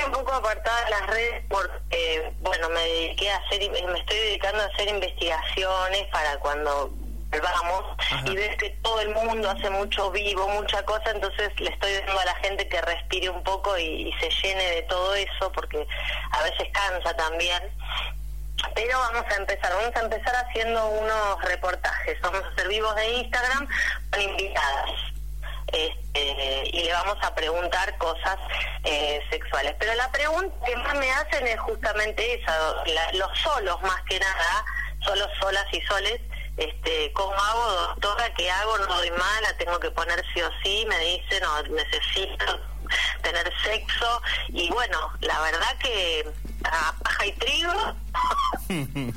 estoy 0.00 0.12
un 0.12 0.12
poco 0.12 0.32
apartada 0.32 0.84
de 0.84 0.90
las 0.90 1.06
redes 1.08 1.44
porque, 1.48 2.32
bueno, 2.40 2.68
me 2.70 2.80
dediqué 2.80 3.30
a 3.30 3.36
hacer, 3.36 3.70
me 3.70 3.98
estoy 3.98 4.16
dedicando 4.16 4.62
a 4.62 4.66
hacer 4.66 4.88
investigaciones 4.88 6.06
para 6.12 6.38
cuando 6.38 6.90
volvamos 7.30 7.84
Ajá. 7.98 8.22
y 8.26 8.34
ves 8.34 8.56
que 8.56 8.70
todo 8.82 9.00
el 9.00 9.10
mundo 9.10 9.50
hace 9.50 9.70
mucho 9.70 10.10
vivo, 10.10 10.48
mucha 10.48 10.84
cosa, 10.84 11.10
entonces 11.10 11.48
le 11.60 11.70
estoy 11.70 11.92
dando 11.92 12.18
a 12.18 12.24
la 12.24 12.34
gente 12.36 12.68
que 12.68 12.80
respire 12.80 13.30
un 13.30 13.42
poco 13.44 13.78
y, 13.78 14.08
y 14.08 14.12
se 14.14 14.30
llene 14.42 14.64
de 14.70 14.82
todo 14.82 15.14
eso 15.14 15.52
porque 15.52 15.86
a 16.32 16.42
veces 16.42 16.68
cansa 16.72 17.14
también. 17.16 17.62
Pero 18.74 18.98
vamos 18.98 19.24
a 19.30 19.36
empezar, 19.36 19.72
vamos 19.72 19.96
a 19.96 20.00
empezar 20.00 20.34
haciendo 20.36 20.86
unos 20.86 21.42
reportajes, 21.44 22.20
vamos 22.20 22.42
a 22.42 22.48
hacer 22.48 22.68
vivos 22.68 22.94
de 22.96 23.08
Instagram 23.08 23.68
con 24.10 24.20
invitadas 24.20 24.90
este, 25.72 26.70
y 26.72 26.84
le 26.84 26.92
vamos 26.92 27.16
a 27.22 27.34
preguntar 27.34 27.96
cosas 27.98 28.36
eh, 28.84 29.20
sexuales. 29.30 29.74
Pero 29.78 29.94
la 29.94 30.10
pregunta 30.12 30.54
que 30.66 30.76
más 30.76 30.94
me 30.96 31.10
hacen 31.12 31.46
es 31.46 31.58
justamente 31.60 32.40
esa, 32.40 32.52
la- 32.86 33.12
los 33.12 33.38
solos 33.38 33.80
más 33.82 34.00
que 34.08 34.18
nada, 34.18 34.64
solos, 35.04 35.28
solas 35.40 35.66
y 35.72 35.80
soles, 35.82 36.20
este, 36.56 37.12
¿cómo 37.14 37.32
hago, 37.34 37.70
doctora? 37.70 38.34
¿Qué 38.34 38.50
hago? 38.50 38.76
No 38.78 38.86
doy 38.96 39.10
mala, 39.12 39.56
tengo 39.58 39.78
que 39.80 39.90
poner 39.90 40.22
sí 40.34 40.42
o 40.42 40.50
sí, 40.62 40.84
me 40.88 40.98
dicen, 40.98 41.42
o 41.44 41.62
necesito 41.62 42.60
tener 43.22 43.50
sexo, 43.62 44.20
y 44.48 44.68
bueno, 44.70 45.12
la 45.20 45.40
verdad 45.42 45.78
que 45.78 46.28
a 46.64 46.92
paja 47.02 47.26
y 47.26 47.32
trigo 47.34 47.94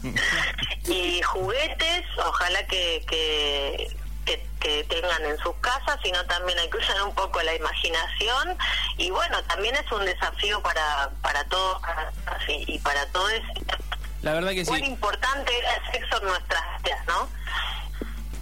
y 0.88 1.22
juguetes, 1.24 2.06
ojalá 2.26 2.66
que, 2.68 3.04
que, 3.08 3.88
que, 4.64 4.84
tengan 4.86 5.26
en 5.26 5.38
sus 5.40 5.54
casas, 5.56 6.00
sino 6.04 6.24
también 6.26 6.58
hay 6.58 6.70
que 6.70 6.78
usar 6.78 7.04
un 7.04 7.14
poco 7.14 7.42
la 7.42 7.54
imaginación 7.54 8.58
y 8.98 9.10
bueno, 9.12 9.44
también 9.44 9.76
es 9.76 9.92
un 9.92 10.06
desafío 10.06 10.62
para, 10.62 11.10
para 11.22 11.44
todos 11.46 11.82
y, 12.48 12.80
para 12.80 13.06
todos. 13.08 13.34
La 14.22 14.34
verdad 14.34 14.52
que 14.52 14.66
sí. 14.66 14.74
importante 14.86 15.58
era 15.58 15.76
el 15.76 15.92
sexo 15.92 16.18
en 16.22 16.28
nuestras 16.28 16.82
vidas, 16.82 17.06
¿no? 17.08 17.30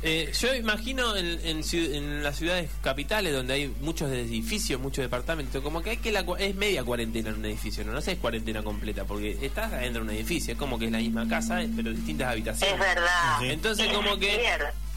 Eh, 0.03 0.31
yo 0.39 0.55
imagino 0.55 1.15
en, 1.15 1.39
en, 1.45 1.61
en 1.71 2.23
las 2.23 2.37
ciudades 2.37 2.69
capitales 2.81 3.33
donde 3.33 3.53
hay 3.53 3.75
muchos 3.81 4.11
edificios, 4.11 4.81
muchos 4.81 5.03
departamentos, 5.03 5.61
como 5.61 5.81
que 5.83 5.91
hay 5.91 5.97
que 5.97 6.11
la, 6.11 6.25
es 6.39 6.55
media 6.55 6.83
cuarentena 6.83 7.29
en 7.29 7.35
un 7.35 7.45
edificio, 7.45 7.85
no, 7.85 7.91
no 7.91 8.01
sé, 8.01 8.13
es 8.13 8.17
cuarentena 8.17 8.63
completa, 8.63 9.05
porque 9.05 9.37
estás 9.41 9.71
adentro 9.73 10.03
de 10.03 10.09
un 10.09 10.15
edificio, 10.15 10.53
es 10.53 10.59
como 10.59 10.79
que 10.79 10.85
es 10.85 10.91
la 10.91 10.97
misma 10.97 11.27
casa, 11.27 11.61
pero 11.75 11.91
distintas 11.91 12.29
habitaciones. 12.29 12.73
Es 12.73 12.79
verdad. 12.79 13.43
Entonces 13.43 13.87
como 13.89 14.17
que 14.17 14.41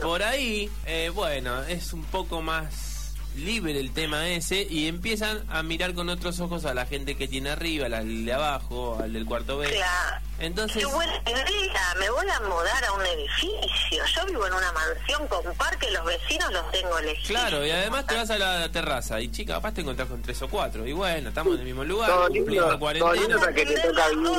por 0.00 0.23
ahí, 0.23 0.70
eh, 0.87 1.11
bueno, 1.14 1.62
es 1.64 1.92
un 1.92 2.04
poco 2.04 2.40
más 2.40 2.93
libre 3.37 3.79
el 3.81 3.93
tema 3.93 4.29
ese 4.29 4.67
y 4.69 4.87
empiezan 4.88 5.45
a 5.50 5.62
mirar 5.62 5.95
con 5.95 6.09
otros 6.09 6.41
ojos 6.41 6.64
a 6.64 6.75
la 6.75 6.87
gente 6.87 7.17
que 7.17 7.26
tiene 7.29 7.50
arriba, 7.50 7.87
al 7.87 8.25
de 8.25 8.33
abajo, 8.33 8.99
al 9.03 9.12
del 9.12 9.26
cuarto 9.26 9.59
B. 9.59 9.69
Claro. 9.71 10.25
Entonces, 10.41 10.85
Qué 10.85 10.93
buena 10.93 11.14
idea, 11.26 11.95
me 11.99 12.11
voy 12.11 12.26
a 12.29 12.41
mudar 12.41 12.85
a 12.85 12.93
un 12.93 13.07
edificio. 13.07 14.05
Yo 14.17 14.26
vivo 14.26 14.47
en 14.47 14.55
una 14.55 14.73
mansión 14.73 15.26
con 15.29 15.43
parque, 15.55 15.91
los 15.93 16.05
vecinos 16.05 16.53
los 16.53 16.71
tengo 16.73 16.99
elegidos. 16.99 17.29
claro, 17.29 17.64
y 17.64 17.71
además 17.71 18.07
te 18.07 18.17
vas 18.17 18.31
a 18.31 18.38
la 18.38 18.69
terraza 18.71 19.21
y 19.21 19.31
chica, 19.31 19.55
capaz 19.55 19.73
te 19.75 19.83
encontrás 19.83 20.09
con 20.09 20.21
tres 20.23 20.41
o 20.43 20.49
cuatro. 20.49 20.87
Y 20.87 20.93
bueno, 20.93 21.29
estamos 21.29 21.55
en 21.55 21.61
el 21.61 21.67
mismo 21.67 21.85
lugar, 21.85 22.11
Todo 22.11 22.29
lindo, 22.29 22.50
la 22.53 22.57
todo 22.79 22.93
lindo. 22.93 23.07
cuarentena. 23.07 23.37
hasta 23.37 23.53
que 23.55 23.67
te 23.67 23.81
toca 23.81 24.09
vivir, 24.09 24.31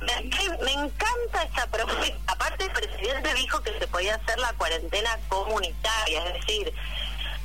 me- 0.00 0.64
me 0.64 0.72
encanta 0.72 1.42
esta 1.42 1.66
propuesta. 1.68 2.16
Aparte, 2.26 2.64
el 2.64 2.70
presidente 2.72 3.34
dijo 3.34 3.60
que 3.62 3.78
se 3.78 3.86
podía 3.88 4.14
hacer 4.16 4.38
la 4.38 4.52
cuarentena 4.54 5.18
comunitaria, 5.28 6.26
es 6.28 6.34
decir, 6.46 6.72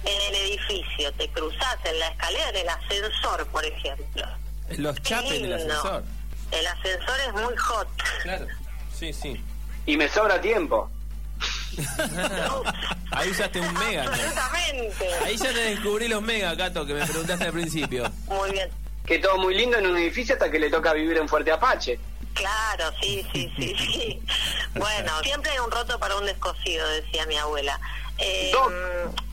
en 0.07 0.21
el 0.21 0.35
edificio 0.35 1.11
te 1.13 1.27
cruzás 1.29 1.77
en 1.83 1.99
la 1.99 2.07
escalera, 2.07 2.49
en 2.49 2.55
el 2.57 2.69
ascensor, 2.69 3.45
por 3.47 3.65
ejemplo. 3.65 4.23
Los 4.77 5.01
chapes 5.01 5.29
del 5.31 5.41
Lindo. 5.43 5.55
ascensor. 5.55 6.03
El 6.51 6.67
ascensor 6.67 7.19
es 7.27 7.33
muy 7.33 7.57
hot. 7.57 7.87
Claro, 8.23 8.47
sí, 8.93 9.11
sí. 9.13 9.41
Y 9.85 9.97
me 9.97 10.07
sobra 10.09 10.39
tiempo. 10.41 10.89
Ahí 13.11 13.29
usaste 13.29 13.59
un 13.59 13.73
mega. 13.73 14.03
¿no? 14.03 14.11
Absolutamente. 14.11 15.13
Ahí 15.25 15.37
ya 15.37 15.53
te 15.53 15.59
descubrí 15.59 16.07
los 16.07 16.21
mega, 16.21 16.55
Cato, 16.57 16.85
que 16.85 16.93
me 16.93 17.05
preguntaste 17.05 17.45
al 17.45 17.53
principio. 17.53 18.11
Muy 18.25 18.51
bien. 18.51 18.69
Que 19.05 19.19
todo 19.19 19.37
muy 19.37 19.55
lindo 19.55 19.77
en 19.77 19.87
un 19.87 19.97
edificio 19.97 20.35
hasta 20.35 20.49
que 20.49 20.59
le 20.59 20.69
toca 20.69 20.93
vivir 20.93 21.17
en 21.17 21.27
Fuerte 21.29 21.51
Apache. 21.51 21.99
Claro, 22.33 22.91
sí, 23.01 23.25
sí, 23.33 23.51
sí, 23.57 23.75
sí. 23.77 24.21
Bueno, 24.75 25.11
siempre 25.23 25.51
hay 25.51 25.59
un 25.59 25.71
roto 25.71 25.97
para 25.99 26.15
un 26.17 26.25
descosido, 26.25 26.87
decía 26.89 27.25
mi 27.25 27.35
abuela. 27.37 27.79
Eh, 28.17 28.49
Doc, 28.51 28.71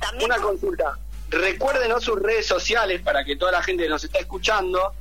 también 0.01 0.31
Una 0.31 0.41
consulta. 0.41 0.99
recuérdenos 1.31 2.05
sus 2.05 2.21
redes 2.21 2.47
sociales 2.47 3.01
para 3.03 3.25
que 3.25 3.37
toda 3.37 3.53
la 3.53 3.63
gente 3.63 3.85
que 3.85 3.89
nos 3.89 4.05
está 4.05 4.19
escuchando 4.19 4.93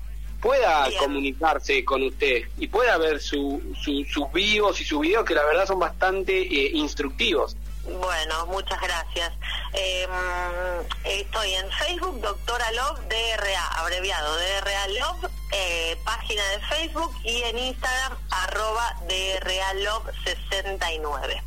pueda 0.42 0.88
Bien. 0.88 1.00
comunicarse 1.00 1.86
con 1.86 2.04
usted 2.04 2.44
y 2.58 2.68
pueda 2.68 2.98
ver 2.98 3.22
su, 3.22 3.62
su- 3.82 4.04
sus 4.06 4.32
vivos 4.34 4.80
y 4.82 4.84
sus 4.86 5.00
videos 5.02 5.24
que 5.26 5.36
la 5.36 5.46
verdad 5.46 5.66
son 5.66 5.80
bastante 5.80 6.38
eh, 6.42 6.72
instructivos. 6.74 7.56
Bueno, 7.86 8.46
muchas 8.48 8.80
gracias. 8.82 9.34
Eh, 9.74 10.08
mm, 10.08 11.08
estoy 11.08 11.54
en 11.54 11.70
Facebook, 11.72 12.20
Doctora 12.22 12.72
Love, 12.72 13.00
DRA, 13.10 13.68
abreviado, 13.80 14.36
DRA 14.38 14.88
Love, 14.88 15.30
eh, 15.52 15.98
página 16.06 16.42
de 16.52 16.60
Facebook 16.62 17.12
y 17.26 17.42
en 17.44 17.58
Instagram, 17.58 18.18
arroba 18.32 18.96
DRA 19.08 19.74
Love 19.76 20.10
69. 20.24 21.42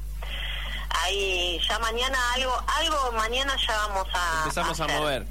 Ahí 1.05 1.61
ya 1.69 1.79
mañana 1.79 2.19
algo, 2.35 2.53
algo 2.79 3.13
mañana 3.13 3.55
ya 3.67 3.77
vamos 3.89 4.09
a 4.15 4.39
Empezamos 4.43 4.81
a 4.81 4.85
hacer. 4.85 4.97
mover. 4.99 5.27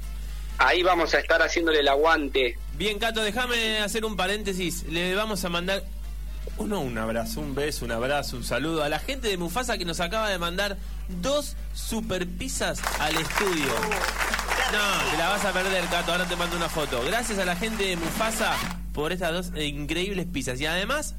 Ahí 0.58 0.82
vamos 0.82 1.12
a 1.14 1.18
estar 1.18 1.42
haciéndole 1.42 1.80
el 1.80 1.88
aguante. 1.88 2.58
Bien, 2.74 2.98
Cato, 2.98 3.20
déjame 3.22 3.80
hacer 3.80 4.04
un 4.04 4.16
paréntesis. 4.16 4.84
Le 4.84 5.14
vamos 5.14 5.44
a 5.44 5.48
mandar 5.50 5.82
uno, 6.56 6.80
un 6.80 6.96
abrazo, 6.96 7.40
un 7.40 7.54
beso, 7.54 7.84
un 7.84 7.92
abrazo, 7.92 8.36
un 8.36 8.44
saludo 8.44 8.82
a 8.82 8.88
la 8.88 8.98
gente 8.98 9.28
de 9.28 9.36
Mufasa 9.36 9.76
que 9.76 9.84
nos 9.84 10.00
acaba 10.00 10.30
de 10.30 10.38
mandar 10.38 10.78
dos 11.08 11.56
super 11.74 12.26
pizzas 12.26 12.80
al 12.98 13.14
estudio. 13.16 13.66
No, 14.72 15.10
te 15.10 15.16
la 15.18 15.28
vas 15.28 15.44
a 15.44 15.52
perder, 15.52 15.84
Cato. 15.86 16.12
Ahora 16.12 16.24
te 16.26 16.36
mando 16.36 16.56
una 16.56 16.68
foto. 16.68 17.02
Gracias 17.04 17.38
a 17.38 17.44
la 17.44 17.56
gente 17.56 17.84
de 17.84 17.96
Mufasa 17.96 18.54
por 18.94 19.12
estas 19.12 19.32
dos 19.32 19.60
increíbles 19.62 20.26
pizzas. 20.26 20.58
Y 20.60 20.66
además, 20.66 21.14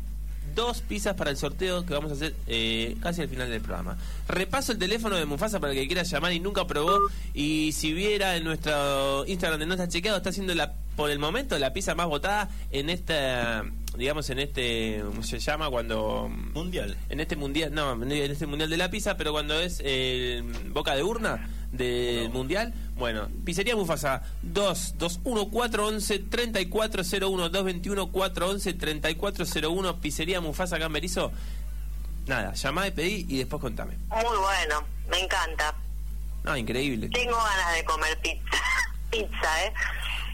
dos 0.56 0.82
pizzas 0.82 1.16
para 1.16 1.32
el 1.32 1.38
sorteo 1.38 1.86
que 1.86 1.94
vamos 1.94 2.12
a 2.12 2.16
hacer 2.16 2.36
eh, 2.48 2.96
casi 3.02 3.22
al 3.22 3.30
final 3.30 3.50
del 3.50 3.62
programa. 3.62 3.98
Repaso 4.28 4.72
el 4.72 4.78
teléfono 4.78 5.16
de 5.16 5.26
Mufasa 5.26 5.60
para 5.60 5.74
el 5.74 5.80
que 5.80 5.88
quiera 5.88 6.04
llamar 6.04 6.34
y 6.34 6.40
nunca 6.40 6.66
probó. 6.66 6.98
Y 7.34 7.72
si 7.74 7.94
viera 7.94 8.36
en 8.36 8.44
nuestro 8.44 9.26
Instagram 9.26 9.60
de 9.60 9.66
No 9.66 9.74
Está 9.74 9.88
Chequeado, 9.88 10.18
está 10.18 10.30
haciendo 10.30 10.54
la, 10.56 10.74
por 10.96 11.10
el 11.10 11.20
momento 11.20 11.58
la 11.60 11.74
pizza 11.74 11.96
más 11.96 12.08
votada 12.08 12.50
en 12.72 12.90
esta, 12.90 13.64
digamos, 13.98 14.30
en 14.30 14.40
este, 14.40 15.02
¿cómo 15.06 15.24
se 15.24 15.40
llama? 15.40 15.70
Cuando... 15.70 16.30
Mundial. 16.54 16.98
En 17.10 17.20
este 17.20 17.36
mundial, 17.36 17.74
no, 17.74 17.94
en 17.94 18.12
este 18.12 18.48
mundial 18.48 18.70
de 18.70 18.78
la 18.78 18.90
pizza, 18.90 19.18
pero 19.18 19.32
cuando 19.32 19.60
es 19.60 19.82
eh, 19.84 20.44
boca 20.70 20.96
de 20.96 21.04
urna 21.04 21.50
del 21.72 22.30
mundial, 22.30 22.74
bueno, 22.98 23.28
pizzería 23.46 23.76
Mufasa 23.76 24.22
2 24.42 24.96
21 24.98 25.50
411 25.50 26.20
3401 26.20 27.50
221 27.50 28.08
411 28.12 28.74
3401 28.74 30.02
pizzería 30.02 30.42
Mufasa 30.42 30.76
acá 30.78 30.86
en 30.86 30.94
Berizo. 30.94 31.32
Nada, 32.26 32.54
llamá 32.54 32.88
y 32.88 32.92
pedí 32.92 33.26
y 33.30 33.38
después 33.38 33.62
contame. 33.62 33.98
Muy 34.10 34.38
bueno, 34.38 34.84
me 35.10 35.20
encanta. 35.20 35.74
No, 36.44 36.58
increíble. 36.58 37.10
Tengo 37.10 37.36
ganas 37.38 37.74
de 37.76 37.86
comer 37.86 38.18
pizza. 38.20 38.64
pizza, 39.12 39.66
¿eh? 39.66 39.74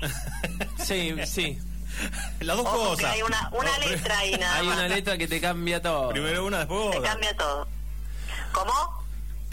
Sí, 0.83 1.15
sí. 1.25 1.59
Las 2.39 2.57
dos 2.57 2.65
Ojo 2.65 2.89
cosas. 2.89 3.05
hay 3.11 3.21
una, 3.21 3.49
una 3.53 3.77
No, 3.77 3.85
letra 3.87 4.17
ahí 4.17 4.31
nada 4.39 4.55
Hay 4.57 4.65
más. 4.65 4.75
una 4.77 4.87
letra 4.87 5.17
que 5.17 5.27
te 5.27 5.39
cambia 5.39 5.81
todo. 5.81 6.09
Primero 6.09 6.45
una, 6.45 6.59
después 6.59 6.97
otra. 6.97 7.11
cambia 7.11 7.35
todo. 7.37 7.67
¿Cómo? 8.51 9.02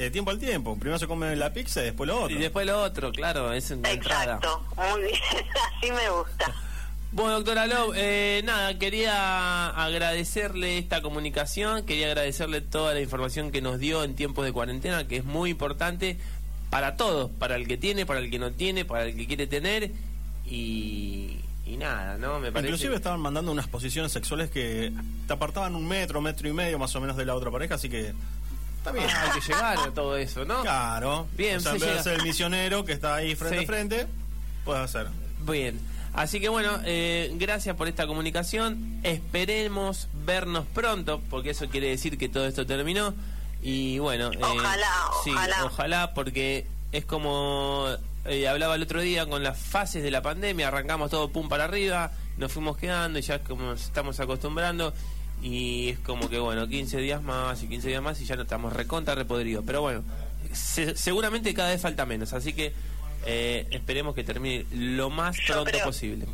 Eh, 0.01 0.11
tiempo 0.11 0.31
al 0.31 0.39
tiempo. 0.39 0.79
Primero 0.79 0.99
se 0.99 1.07
come 1.07 1.37
la 1.37 1.53
pizza 1.53 1.83
y 1.83 1.85
después 1.85 2.09
lo 2.09 2.23
otro. 2.23 2.35
Y 2.35 2.41
después 2.41 2.67
lo 2.67 2.83
otro, 2.83 3.13
claro, 3.13 3.53
es 3.53 3.71
una 3.71 3.91
entrada. 3.91 4.37
Exacto, 4.37 4.65
muy 4.75 5.03
bien, 5.03 5.21
así 5.77 5.93
me 5.93 6.11
gusta. 6.11 6.55
Bueno, 7.13 7.33
doctora 7.33 7.67
Love, 7.67 7.95
eh, 7.97 8.41
nada, 8.43 8.79
quería 8.79 9.69
agradecerle 9.69 10.79
esta 10.79 11.03
comunicación, 11.03 11.85
quería 11.85 12.07
agradecerle 12.07 12.63
toda 12.63 12.95
la 12.95 13.03
información 13.03 13.51
que 13.51 13.61
nos 13.61 13.79
dio 13.79 14.03
en 14.03 14.15
tiempos 14.15 14.47
de 14.47 14.53
cuarentena, 14.53 15.07
que 15.07 15.19
es 15.19 15.25
muy 15.25 15.51
importante 15.51 16.17
para 16.71 16.97
todos, 16.97 17.31
para 17.33 17.57
el 17.57 17.69
que 17.69 17.77
tiene, 17.77 18.07
para 18.07 18.21
el 18.21 18.31
que 18.31 18.39
no 18.39 18.53
tiene, 18.53 18.87
para 18.87 19.05
el 19.05 19.15
que 19.15 19.27
quiere 19.27 19.47
tener 19.49 19.91
y, 20.47 21.41
y 21.67 21.77
nada, 21.77 22.17
¿no? 22.17 22.41
Me 22.41 22.51
parece. 22.51 22.69
Inclusive 22.69 22.97
estaban 22.97 23.21
mandando 23.21 23.53
unas 23.53 23.69
posiciones 23.69 24.13
sexuales 24.13 24.51
que 24.51 24.93
te 25.27 25.33
apartaban 25.35 25.75
un 25.75 25.87
metro, 25.87 26.23
metro 26.23 26.49
y 26.49 26.55
medio 26.55 26.79
más 26.79 26.97
o 26.97 27.03
menos 27.03 27.19
de 27.19 27.27
la 27.27 27.35
otra 27.35 27.51
pareja, 27.51 27.75
así 27.75 27.91
que 27.91 28.15
está 28.81 28.93
bien. 28.93 29.07
Ah, 29.09 29.31
hay 29.33 29.41
que 29.41 29.47
llegar 29.47 29.79
a 29.79 29.91
todo 29.93 30.17
eso, 30.17 30.45
¿no? 30.45 30.63
Claro. 30.63 31.27
Bien, 31.37 31.57
o 31.59 31.61
sea, 31.61 31.73
se 31.73 31.77
en 31.77 31.81
vez 31.81 31.89
de 31.89 31.93
llega. 31.93 32.03
ser 32.03 32.13
el 32.15 32.23
misionero 32.23 32.85
que 32.85 32.93
está 32.93 33.15
ahí 33.15 33.35
frente 33.37 33.59
Sí. 33.59 33.65
a 33.65 33.67
frente, 33.67 34.07
puedes 34.65 34.83
hacer. 34.83 35.07
Bien. 35.49 35.81
Así 36.13 36.41
que 36.41 36.49
bueno, 36.49 36.81
eh, 36.85 37.31
gracias 37.35 37.77
por 37.77 37.87
esta 37.87 38.07
comunicación. 38.07 38.99
Esperemos 39.05 40.09
vernos 40.27 40.67
pronto, 40.75 41.21
porque 41.31 41.51
eso 41.51 41.69
quiere 41.69 41.89
decir 41.89 42.19
que 42.19 42.29
todo 42.29 42.47
esto 42.47 42.67
terminó. 42.67 43.15
Y 43.63 43.99
bueno, 44.01 44.33
eh, 44.33 44.39
Ojalá, 44.41 44.91
sí, 45.23 45.31
ojalá. 45.31 45.65
ojalá, 45.65 46.15
porque 46.15 46.67
es 46.93 47.05
como 47.05 47.87
eh, 48.25 48.49
hablaba 48.49 48.75
el 48.75 48.83
otro 48.83 49.01
día 49.01 49.27
con 49.27 49.43
las 49.45 49.57
fases 49.59 50.03
de 50.03 50.11
la 50.11 50.21
pandemia. 50.23 50.69
Arrancamos 50.69 51.11
todo 51.11 51.29
pum 51.31 51.49
para 51.49 51.65
arriba, 51.65 52.11
nos 52.39 52.51
fuimos 52.51 52.77
quedando 52.77 53.19
y 53.19 53.23
ya 53.23 53.37
es 53.37 53.43
como 53.43 53.63
nos 53.63 53.83
estamos 53.83 54.19
acostumbrando. 54.19 54.93
Y 55.43 55.91
es 55.91 55.99
como 56.01 56.29
que 56.29 56.39
bueno, 56.39 56.69
15 56.69 56.99
días 56.99 57.23
más 57.23 57.63
y 57.63 57.69
15 57.69 57.89
días 57.89 58.03
más 58.03 58.21
y 58.21 58.27
ya 58.27 58.37
no 58.37 58.43
estamos 58.43 58.73
recontra 58.73 59.15
repodridos. 59.15 59.65
Pero 59.67 59.81
bueno, 59.81 60.05
se- 60.53 60.97
seguramente 60.97 61.55
cada 61.55 61.71
vez 61.71 61.81
falta 61.81 62.05
menos. 62.07 62.33
Así 62.33 62.53
que 62.53 62.73
eh, 63.27 63.67
esperemos 63.71 64.15
que 64.15 64.25
termine 64.25 64.67
lo 64.73 65.09
más 65.11 65.37
Yo 65.39 65.55
pronto 65.55 65.71
creo- 65.71 65.85
posible. 65.87 66.27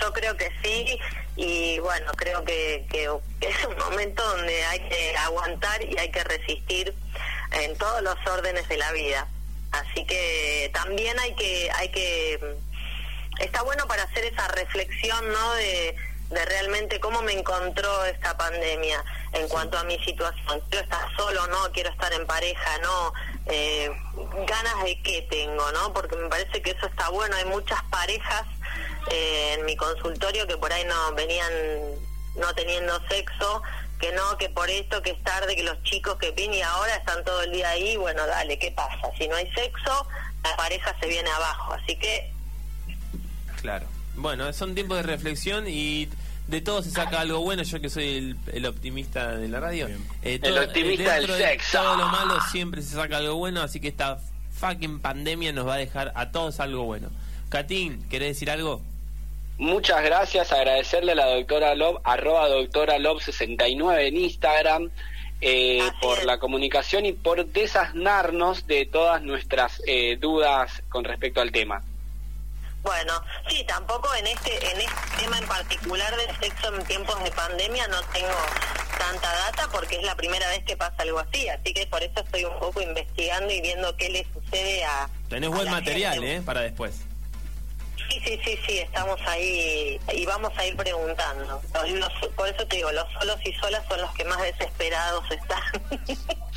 Yo 0.00 0.12
creo 0.14 0.34
que 0.38 0.48
sí 0.64 0.98
y 1.36 1.78
bueno, 1.80 2.10
creo 2.16 2.42
que, 2.44 2.86
que 2.90 3.04
es 3.04 3.64
un 3.68 3.76
momento 3.78 4.22
donde 4.36 4.64
hay 4.64 4.80
que 4.88 5.14
aguantar 5.16 5.82
y 5.84 5.96
hay 5.98 6.10
que 6.10 6.24
resistir 6.24 6.94
en 7.52 7.76
todos 7.76 8.02
los 8.02 8.16
órdenes 8.26 8.66
de 8.68 8.78
la 8.78 8.90
vida. 8.92 9.28
Así 9.70 10.04
que 10.06 10.70
también 10.72 11.18
hay 11.20 11.34
que 11.34 11.70
hay 11.74 11.90
que 11.90 12.38
está 13.40 13.62
bueno 13.62 13.86
para 13.86 14.02
hacer 14.04 14.24
esa 14.24 14.48
reflexión, 14.48 15.30
¿no? 15.30 15.54
De, 15.54 15.94
de 16.32 16.44
realmente 16.44 17.00
cómo 17.00 17.22
me 17.22 17.32
encontró 17.32 18.04
esta 18.04 18.36
pandemia 18.36 19.04
en 19.32 19.48
cuanto 19.48 19.78
a 19.78 19.84
mi 19.84 19.98
situación. 20.04 20.60
Quiero 20.68 20.84
estar 20.84 21.16
solo, 21.16 21.46
no, 21.48 21.70
quiero 21.72 21.90
estar 21.90 22.12
en 22.12 22.26
pareja, 22.26 22.78
no. 22.78 23.12
Eh, 23.46 23.90
ganas 24.46 24.84
de 24.84 25.00
qué 25.02 25.26
tengo, 25.30 25.70
¿no? 25.72 25.92
Porque 25.92 26.16
me 26.16 26.28
parece 26.28 26.62
que 26.62 26.70
eso 26.70 26.86
está 26.86 27.08
bueno. 27.10 27.36
Hay 27.36 27.44
muchas 27.44 27.82
parejas 27.84 28.44
eh, 29.10 29.56
en 29.58 29.66
mi 29.66 29.76
consultorio 29.76 30.46
que 30.46 30.56
por 30.56 30.72
ahí 30.72 30.84
no 30.84 31.14
venían 31.14 31.52
no 32.36 32.54
teniendo 32.54 32.98
sexo, 33.08 33.62
que 34.00 34.10
no, 34.12 34.38
que 34.38 34.48
por 34.48 34.70
esto, 34.70 35.02
que 35.02 35.10
es 35.10 35.22
tarde, 35.22 35.54
que 35.54 35.62
los 35.62 35.82
chicos 35.82 36.16
que 36.16 36.30
vienen 36.30 36.58
y 36.58 36.62
ahora 36.62 36.96
están 36.96 37.22
todo 37.24 37.42
el 37.42 37.52
día 37.52 37.68
ahí, 37.70 37.96
bueno, 37.96 38.26
dale, 38.26 38.58
¿qué 38.58 38.70
pasa? 38.72 39.10
Si 39.18 39.28
no 39.28 39.36
hay 39.36 39.52
sexo, 39.52 40.06
la 40.42 40.56
pareja 40.56 40.96
se 40.98 41.06
viene 41.06 41.30
abajo, 41.30 41.74
así 41.74 41.96
que 41.96 42.32
Claro. 43.62 43.86
Bueno, 44.14 44.52
son 44.52 44.74
tiempos 44.74 44.98
de 44.98 45.04
reflexión 45.04 45.64
y 45.66 46.08
de 46.48 46.60
todo 46.60 46.82
se 46.82 46.90
saca 46.90 47.20
algo 47.20 47.40
bueno. 47.40 47.62
Yo 47.62 47.80
que 47.80 47.88
soy 47.88 48.16
el, 48.16 48.36
el 48.52 48.66
optimista 48.66 49.36
de 49.36 49.48
la 49.48 49.60
radio. 49.60 49.88
Eh, 50.22 50.40
El 50.42 50.58
optimista 50.58 51.14
dentro 51.14 51.34
del 51.34 51.42
de 51.42 51.48
sexo. 51.48 51.78
Todo 51.78 51.96
lo 51.96 52.08
malo 52.08 52.38
siempre 52.50 52.82
se 52.82 52.94
saca 52.94 53.18
algo 53.18 53.36
bueno, 53.36 53.62
así 53.62 53.80
que 53.80 53.88
esta 53.88 54.18
fucking 54.52 55.00
pandemia 55.00 55.52
nos 55.52 55.66
va 55.66 55.74
a 55.74 55.78
dejar 55.78 56.12
a 56.14 56.30
todos 56.30 56.60
algo 56.60 56.84
bueno. 56.84 57.08
Katín, 57.48 58.06
¿querés 58.08 58.28
decir 58.28 58.50
algo? 58.50 58.80
Muchas 59.58 60.02
gracias, 60.02 60.50
agradecerle 60.52 61.12
a 61.12 61.14
la 61.14 61.26
doctora 61.26 61.74
Love, 61.74 62.00
arroba 62.04 62.48
doctora 62.48 62.98
Love 62.98 63.22
69 63.22 64.08
en 64.08 64.16
Instagram, 64.16 64.90
eh, 65.40 65.82
por 66.00 66.24
la 66.24 66.38
comunicación 66.38 67.04
y 67.04 67.12
por 67.12 67.44
desasnarnos 67.46 68.66
de 68.66 68.86
todas 68.86 69.22
nuestras 69.22 69.82
eh, 69.86 70.16
dudas 70.20 70.82
con 70.88 71.04
respecto 71.04 71.40
al 71.40 71.52
tema. 71.52 71.82
Bueno, 72.82 73.22
sí, 73.48 73.64
tampoco 73.64 74.12
en 74.14 74.26
este 74.26 74.56
en 74.72 74.80
este 74.80 75.16
tema 75.20 75.38
en 75.38 75.46
particular 75.46 76.16
del 76.16 76.36
sexo 76.40 76.74
en 76.74 76.84
tiempos 76.84 77.22
de 77.22 77.30
pandemia 77.30 77.86
no 77.88 78.02
tengo 78.12 78.28
tanta 78.98 79.32
data 79.32 79.68
porque 79.70 79.96
es 79.96 80.02
la 80.02 80.16
primera 80.16 80.48
vez 80.48 80.64
que 80.64 80.76
pasa 80.76 80.96
algo 80.98 81.20
así, 81.20 81.48
así 81.48 81.72
que 81.72 81.86
por 81.86 82.02
eso 82.02 82.20
estoy 82.20 82.44
un 82.44 82.58
poco 82.58 82.80
investigando 82.80 83.52
y 83.52 83.60
viendo 83.60 83.96
qué 83.96 84.08
le 84.10 84.26
sucede 84.32 84.84
a 84.84 85.08
Tenés 85.28 85.50
a 85.50 85.54
buen 85.54 85.64
la 85.66 85.70
material, 85.72 86.14
gente. 86.14 86.34
¿eh? 86.36 86.42
Para 86.42 86.60
después. 86.62 86.96
Sí, 88.08 88.20
sí, 88.26 88.40
sí, 88.44 88.58
sí, 88.66 88.78
estamos 88.78 89.18
ahí 89.26 90.00
y 90.12 90.26
vamos 90.26 90.52
a 90.58 90.66
ir 90.66 90.76
preguntando. 90.76 91.62
Los- 91.72 91.90
los- 91.90 92.28
por 92.34 92.48
eso 92.48 92.66
te 92.66 92.76
digo, 92.76 92.90
los 92.90 93.10
solos 93.12 93.38
y 93.44 93.52
solas 93.54 93.82
son 93.88 94.00
los 94.00 94.12
que 94.14 94.24
más 94.24 94.42
desesperados 94.42 95.24
están. 95.30 95.62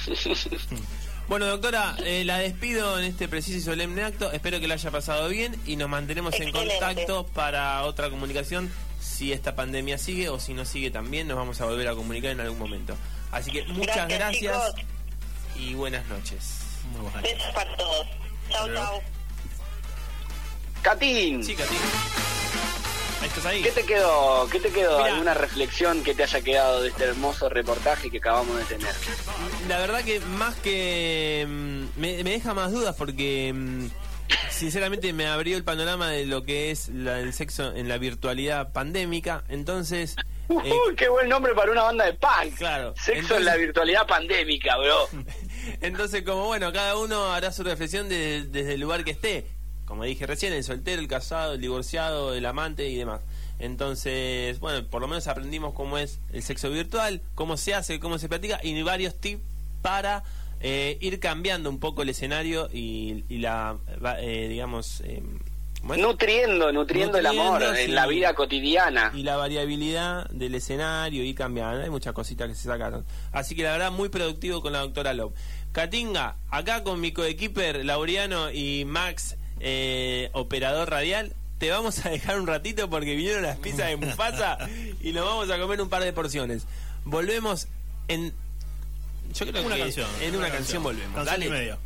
Bueno, 1.27 1.47
doctora, 1.47 1.95
eh, 2.03 2.23
la 2.23 2.38
despido 2.38 2.99
en 2.99 3.05
este 3.05 3.27
preciso 3.27 3.57
y 3.57 3.61
solemne 3.61 4.03
acto. 4.03 4.31
Espero 4.31 4.59
que 4.59 4.67
lo 4.67 4.75
haya 4.75 4.91
pasado 4.91 5.27
bien 5.27 5.55
y 5.65 5.75
nos 5.75 5.89
mantenemos 5.89 6.39
en 6.39 6.51
contacto 6.51 7.25
para 7.27 7.83
otra 7.83 8.09
comunicación. 8.11 8.71
Si 9.01 9.33
esta 9.33 9.55
pandemia 9.55 9.97
sigue 9.97 10.29
o 10.29 10.39
si 10.39 10.53
no 10.53 10.65
sigue 10.65 10.91
también, 10.91 11.27
nos 11.27 11.38
vamos 11.38 11.59
a 11.61 11.65
volver 11.65 11.88
a 11.88 11.95
comunicar 11.95 12.31
en 12.31 12.41
algún 12.41 12.59
momento. 12.59 12.95
Así 13.31 13.51
que 13.51 13.63
muchas 13.65 14.07
Gracias, 14.07 14.53
gracias, 14.53 14.85
y 15.55 15.73
buenas 15.73 16.05
noches. 16.07 16.59
Muy 16.91 17.01
buena. 17.01 17.21
Besos 17.21 17.53
para 17.53 17.75
todos. 17.75 18.07
Chao, 18.51 18.73
chao. 18.73 19.01
Catín, 20.83 21.43
Sí, 21.43 21.55
Katy. 21.55 21.75
¿Estás 23.23 23.45
ahí? 23.47 23.63
¿qué 23.63 23.71
te 23.71 23.84
quedó? 23.86 24.47
¿Qué 24.51 24.60
te 24.60 24.69
quedó? 24.69 24.97
Mirá. 24.99 25.13
¿Alguna 25.13 25.34
reflexión 25.34 26.04
que 26.04 26.13
te 26.13 26.23
haya 26.23 26.41
quedado 26.41 26.82
de 26.82 26.89
este 26.89 27.06
hermoso 27.06 27.49
reportaje 27.49 28.10
que 28.12 28.17
acabamos 28.19 28.58
de 28.58 28.63
tener? 28.65 28.93
La 29.67 29.80
verdad 29.80 30.04
que 30.04 30.19
más 30.19 30.56
que... 30.56 31.45
mm, 31.47 31.99
me, 31.99 32.23
me 32.23 32.32
deja 32.32 32.54
más 32.54 32.71
dudas 32.71 32.95
porque 32.95 33.51
mm, 33.54 33.88
sinceramente 34.51 35.12
me 35.13 35.25
abrió 35.28 35.58
el 35.58 35.63
panorama 35.63 36.10
de 36.10 36.25
lo 36.25 36.43
que 36.43 36.71
es 36.71 36.89
la- 36.89 37.19
el 37.19 37.34
sexo 37.34 37.73
en 37.75 37.88
la 37.89 37.97
virtualidad 37.97 38.71
pandémica. 38.73 39.43
Entonces, 39.49 40.15
eh, 40.49 40.54
Uy, 40.88 40.95
qué 40.95 41.10
buen 41.10 41.28
nombre 41.28 41.56
para 41.56 41.71
una 41.71 41.84
banda 41.84 42.06
de 42.06 42.13
punk. 42.13 42.56
Claro. 42.58 42.93
Sexo 42.95 43.12
Entonces- 43.13 43.38
en 43.39 43.45
la 43.45 43.56
virtualidad 43.56 44.06
pandémica, 44.08 44.78
bro. 44.78 45.10
entonces 45.82 46.21
como 46.21 46.45
bueno, 46.45 46.71
cada 46.71 46.95
uno 46.97 47.34
hará 47.34 47.51
su 47.51 47.63
reflexión 47.63 48.08
de- 48.08 48.43
desde 48.49 48.73
el 48.75 48.82
lugar 48.82 49.04
que 49.04 49.12
esté. 49.12 49.47
Como 49.86 50.04
dije 50.04 50.26
recién, 50.26 50.54
el 50.54 50.63
soltero, 50.63 51.02
el 51.02 51.08
casado, 51.08 51.54
el 51.54 51.62
divorciado, 51.62 52.34
el 52.34 52.45
amante 52.45 52.89
y 52.89 52.95
demás. 52.95 53.21
Entonces, 53.60 54.60
bueno, 54.60 54.86
por 54.88 55.02
lo 55.02 55.08
menos 55.08 55.28
aprendimos 55.28 55.74
cómo 55.74 55.98
es 55.98 56.19
el 56.34 56.43
sexo 56.43 56.69
virtual, 56.69 57.21
cómo 57.36 57.56
se 57.58 57.74
hace, 57.74 58.00
cómo 58.00 58.17
se 58.17 58.28
practica 58.28 58.60
y 58.63 58.82
varios 58.82 59.15
tips 59.15 59.41
para 59.82 60.24
eh, 60.62 60.98
ir 61.00 61.19
cambiando 61.19 61.69
un 61.69 61.80
poco 61.80 62.02
el 62.02 62.10
escenario 62.10 62.69
y, 62.74 63.24
y 63.30 63.38
la, 63.38 63.78
eh, 64.19 64.48
digamos, 64.50 65.02
eh, 65.06 65.21
¿cómo 65.80 65.93
es? 65.93 66.02
Nutriendo, 66.02 66.71
nutriendo 66.71 67.17
el 67.17 67.26
amor 67.28 67.62
en 67.63 67.93
la 67.93 68.08
vida 68.08 68.34
cotidiana. 68.34 69.12
y 69.13 69.24
la 69.24 69.38
variabilidad 69.38 70.28
del 70.32 70.56
escenario 70.56 71.24
y 71.24 71.34
cambiando. 71.34 71.84
Hay 71.84 71.89
muchas 71.89 72.13
cositas 72.13 72.50
que 72.50 72.56
se 72.56 72.63
sacaron. 72.63 73.06
Así 73.32 73.56
que 73.56 73.63
la 73.63 73.74
verdad, 73.74 73.91
muy 73.91 74.10
productivo 74.10 74.62
con 74.62 74.74
la 74.74 74.80
doctora 74.80 75.13
Love. 75.13 75.34
Katinga, 75.71 76.38
acá 76.50 76.84
con 76.84 77.00
mi 77.00 77.12
coequiper 77.12 77.86
Laureano 77.86 78.50
y 78.50 78.86
Max, 78.86 79.38
eh, 79.60 80.30
operador 80.34 80.89
radial, 80.89 81.34
te 81.58 81.70
vamos 81.72 82.06
a 82.06 82.10
dejar 82.10 82.39
un 82.39 82.48
ratito 82.48 82.89
porque 82.89 83.15
vinieron 83.15 83.44
las 83.44 83.58
pizzas 83.58 83.88
de 83.88 83.96
Mufasa 83.98 84.58
y 85.02 85.12
nos 85.13 85.26
vamos 85.26 85.50
a 85.50 85.58
comer 85.60 85.82
un 85.82 85.89
par 85.89 86.04
de 86.04 86.13
porciones. 86.13 86.65
Volvemos 87.06 87.68
en. 88.08 88.34
Yo 89.34 89.46
creo 89.48 89.65
Una 89.65 89.76
que 89.76 89.82
canción, 89.82 90.10
en 90.22 90.30
una, 90.36 90.38
una 90.39 90.48
canción, 90.48 90.58
canción. 90.58 90.84
volvemos. 90.84 91.15
Canción 91.15 91.26
Dale. 91.26 91.46
y 91.46 91.50
media. 91.50 91.78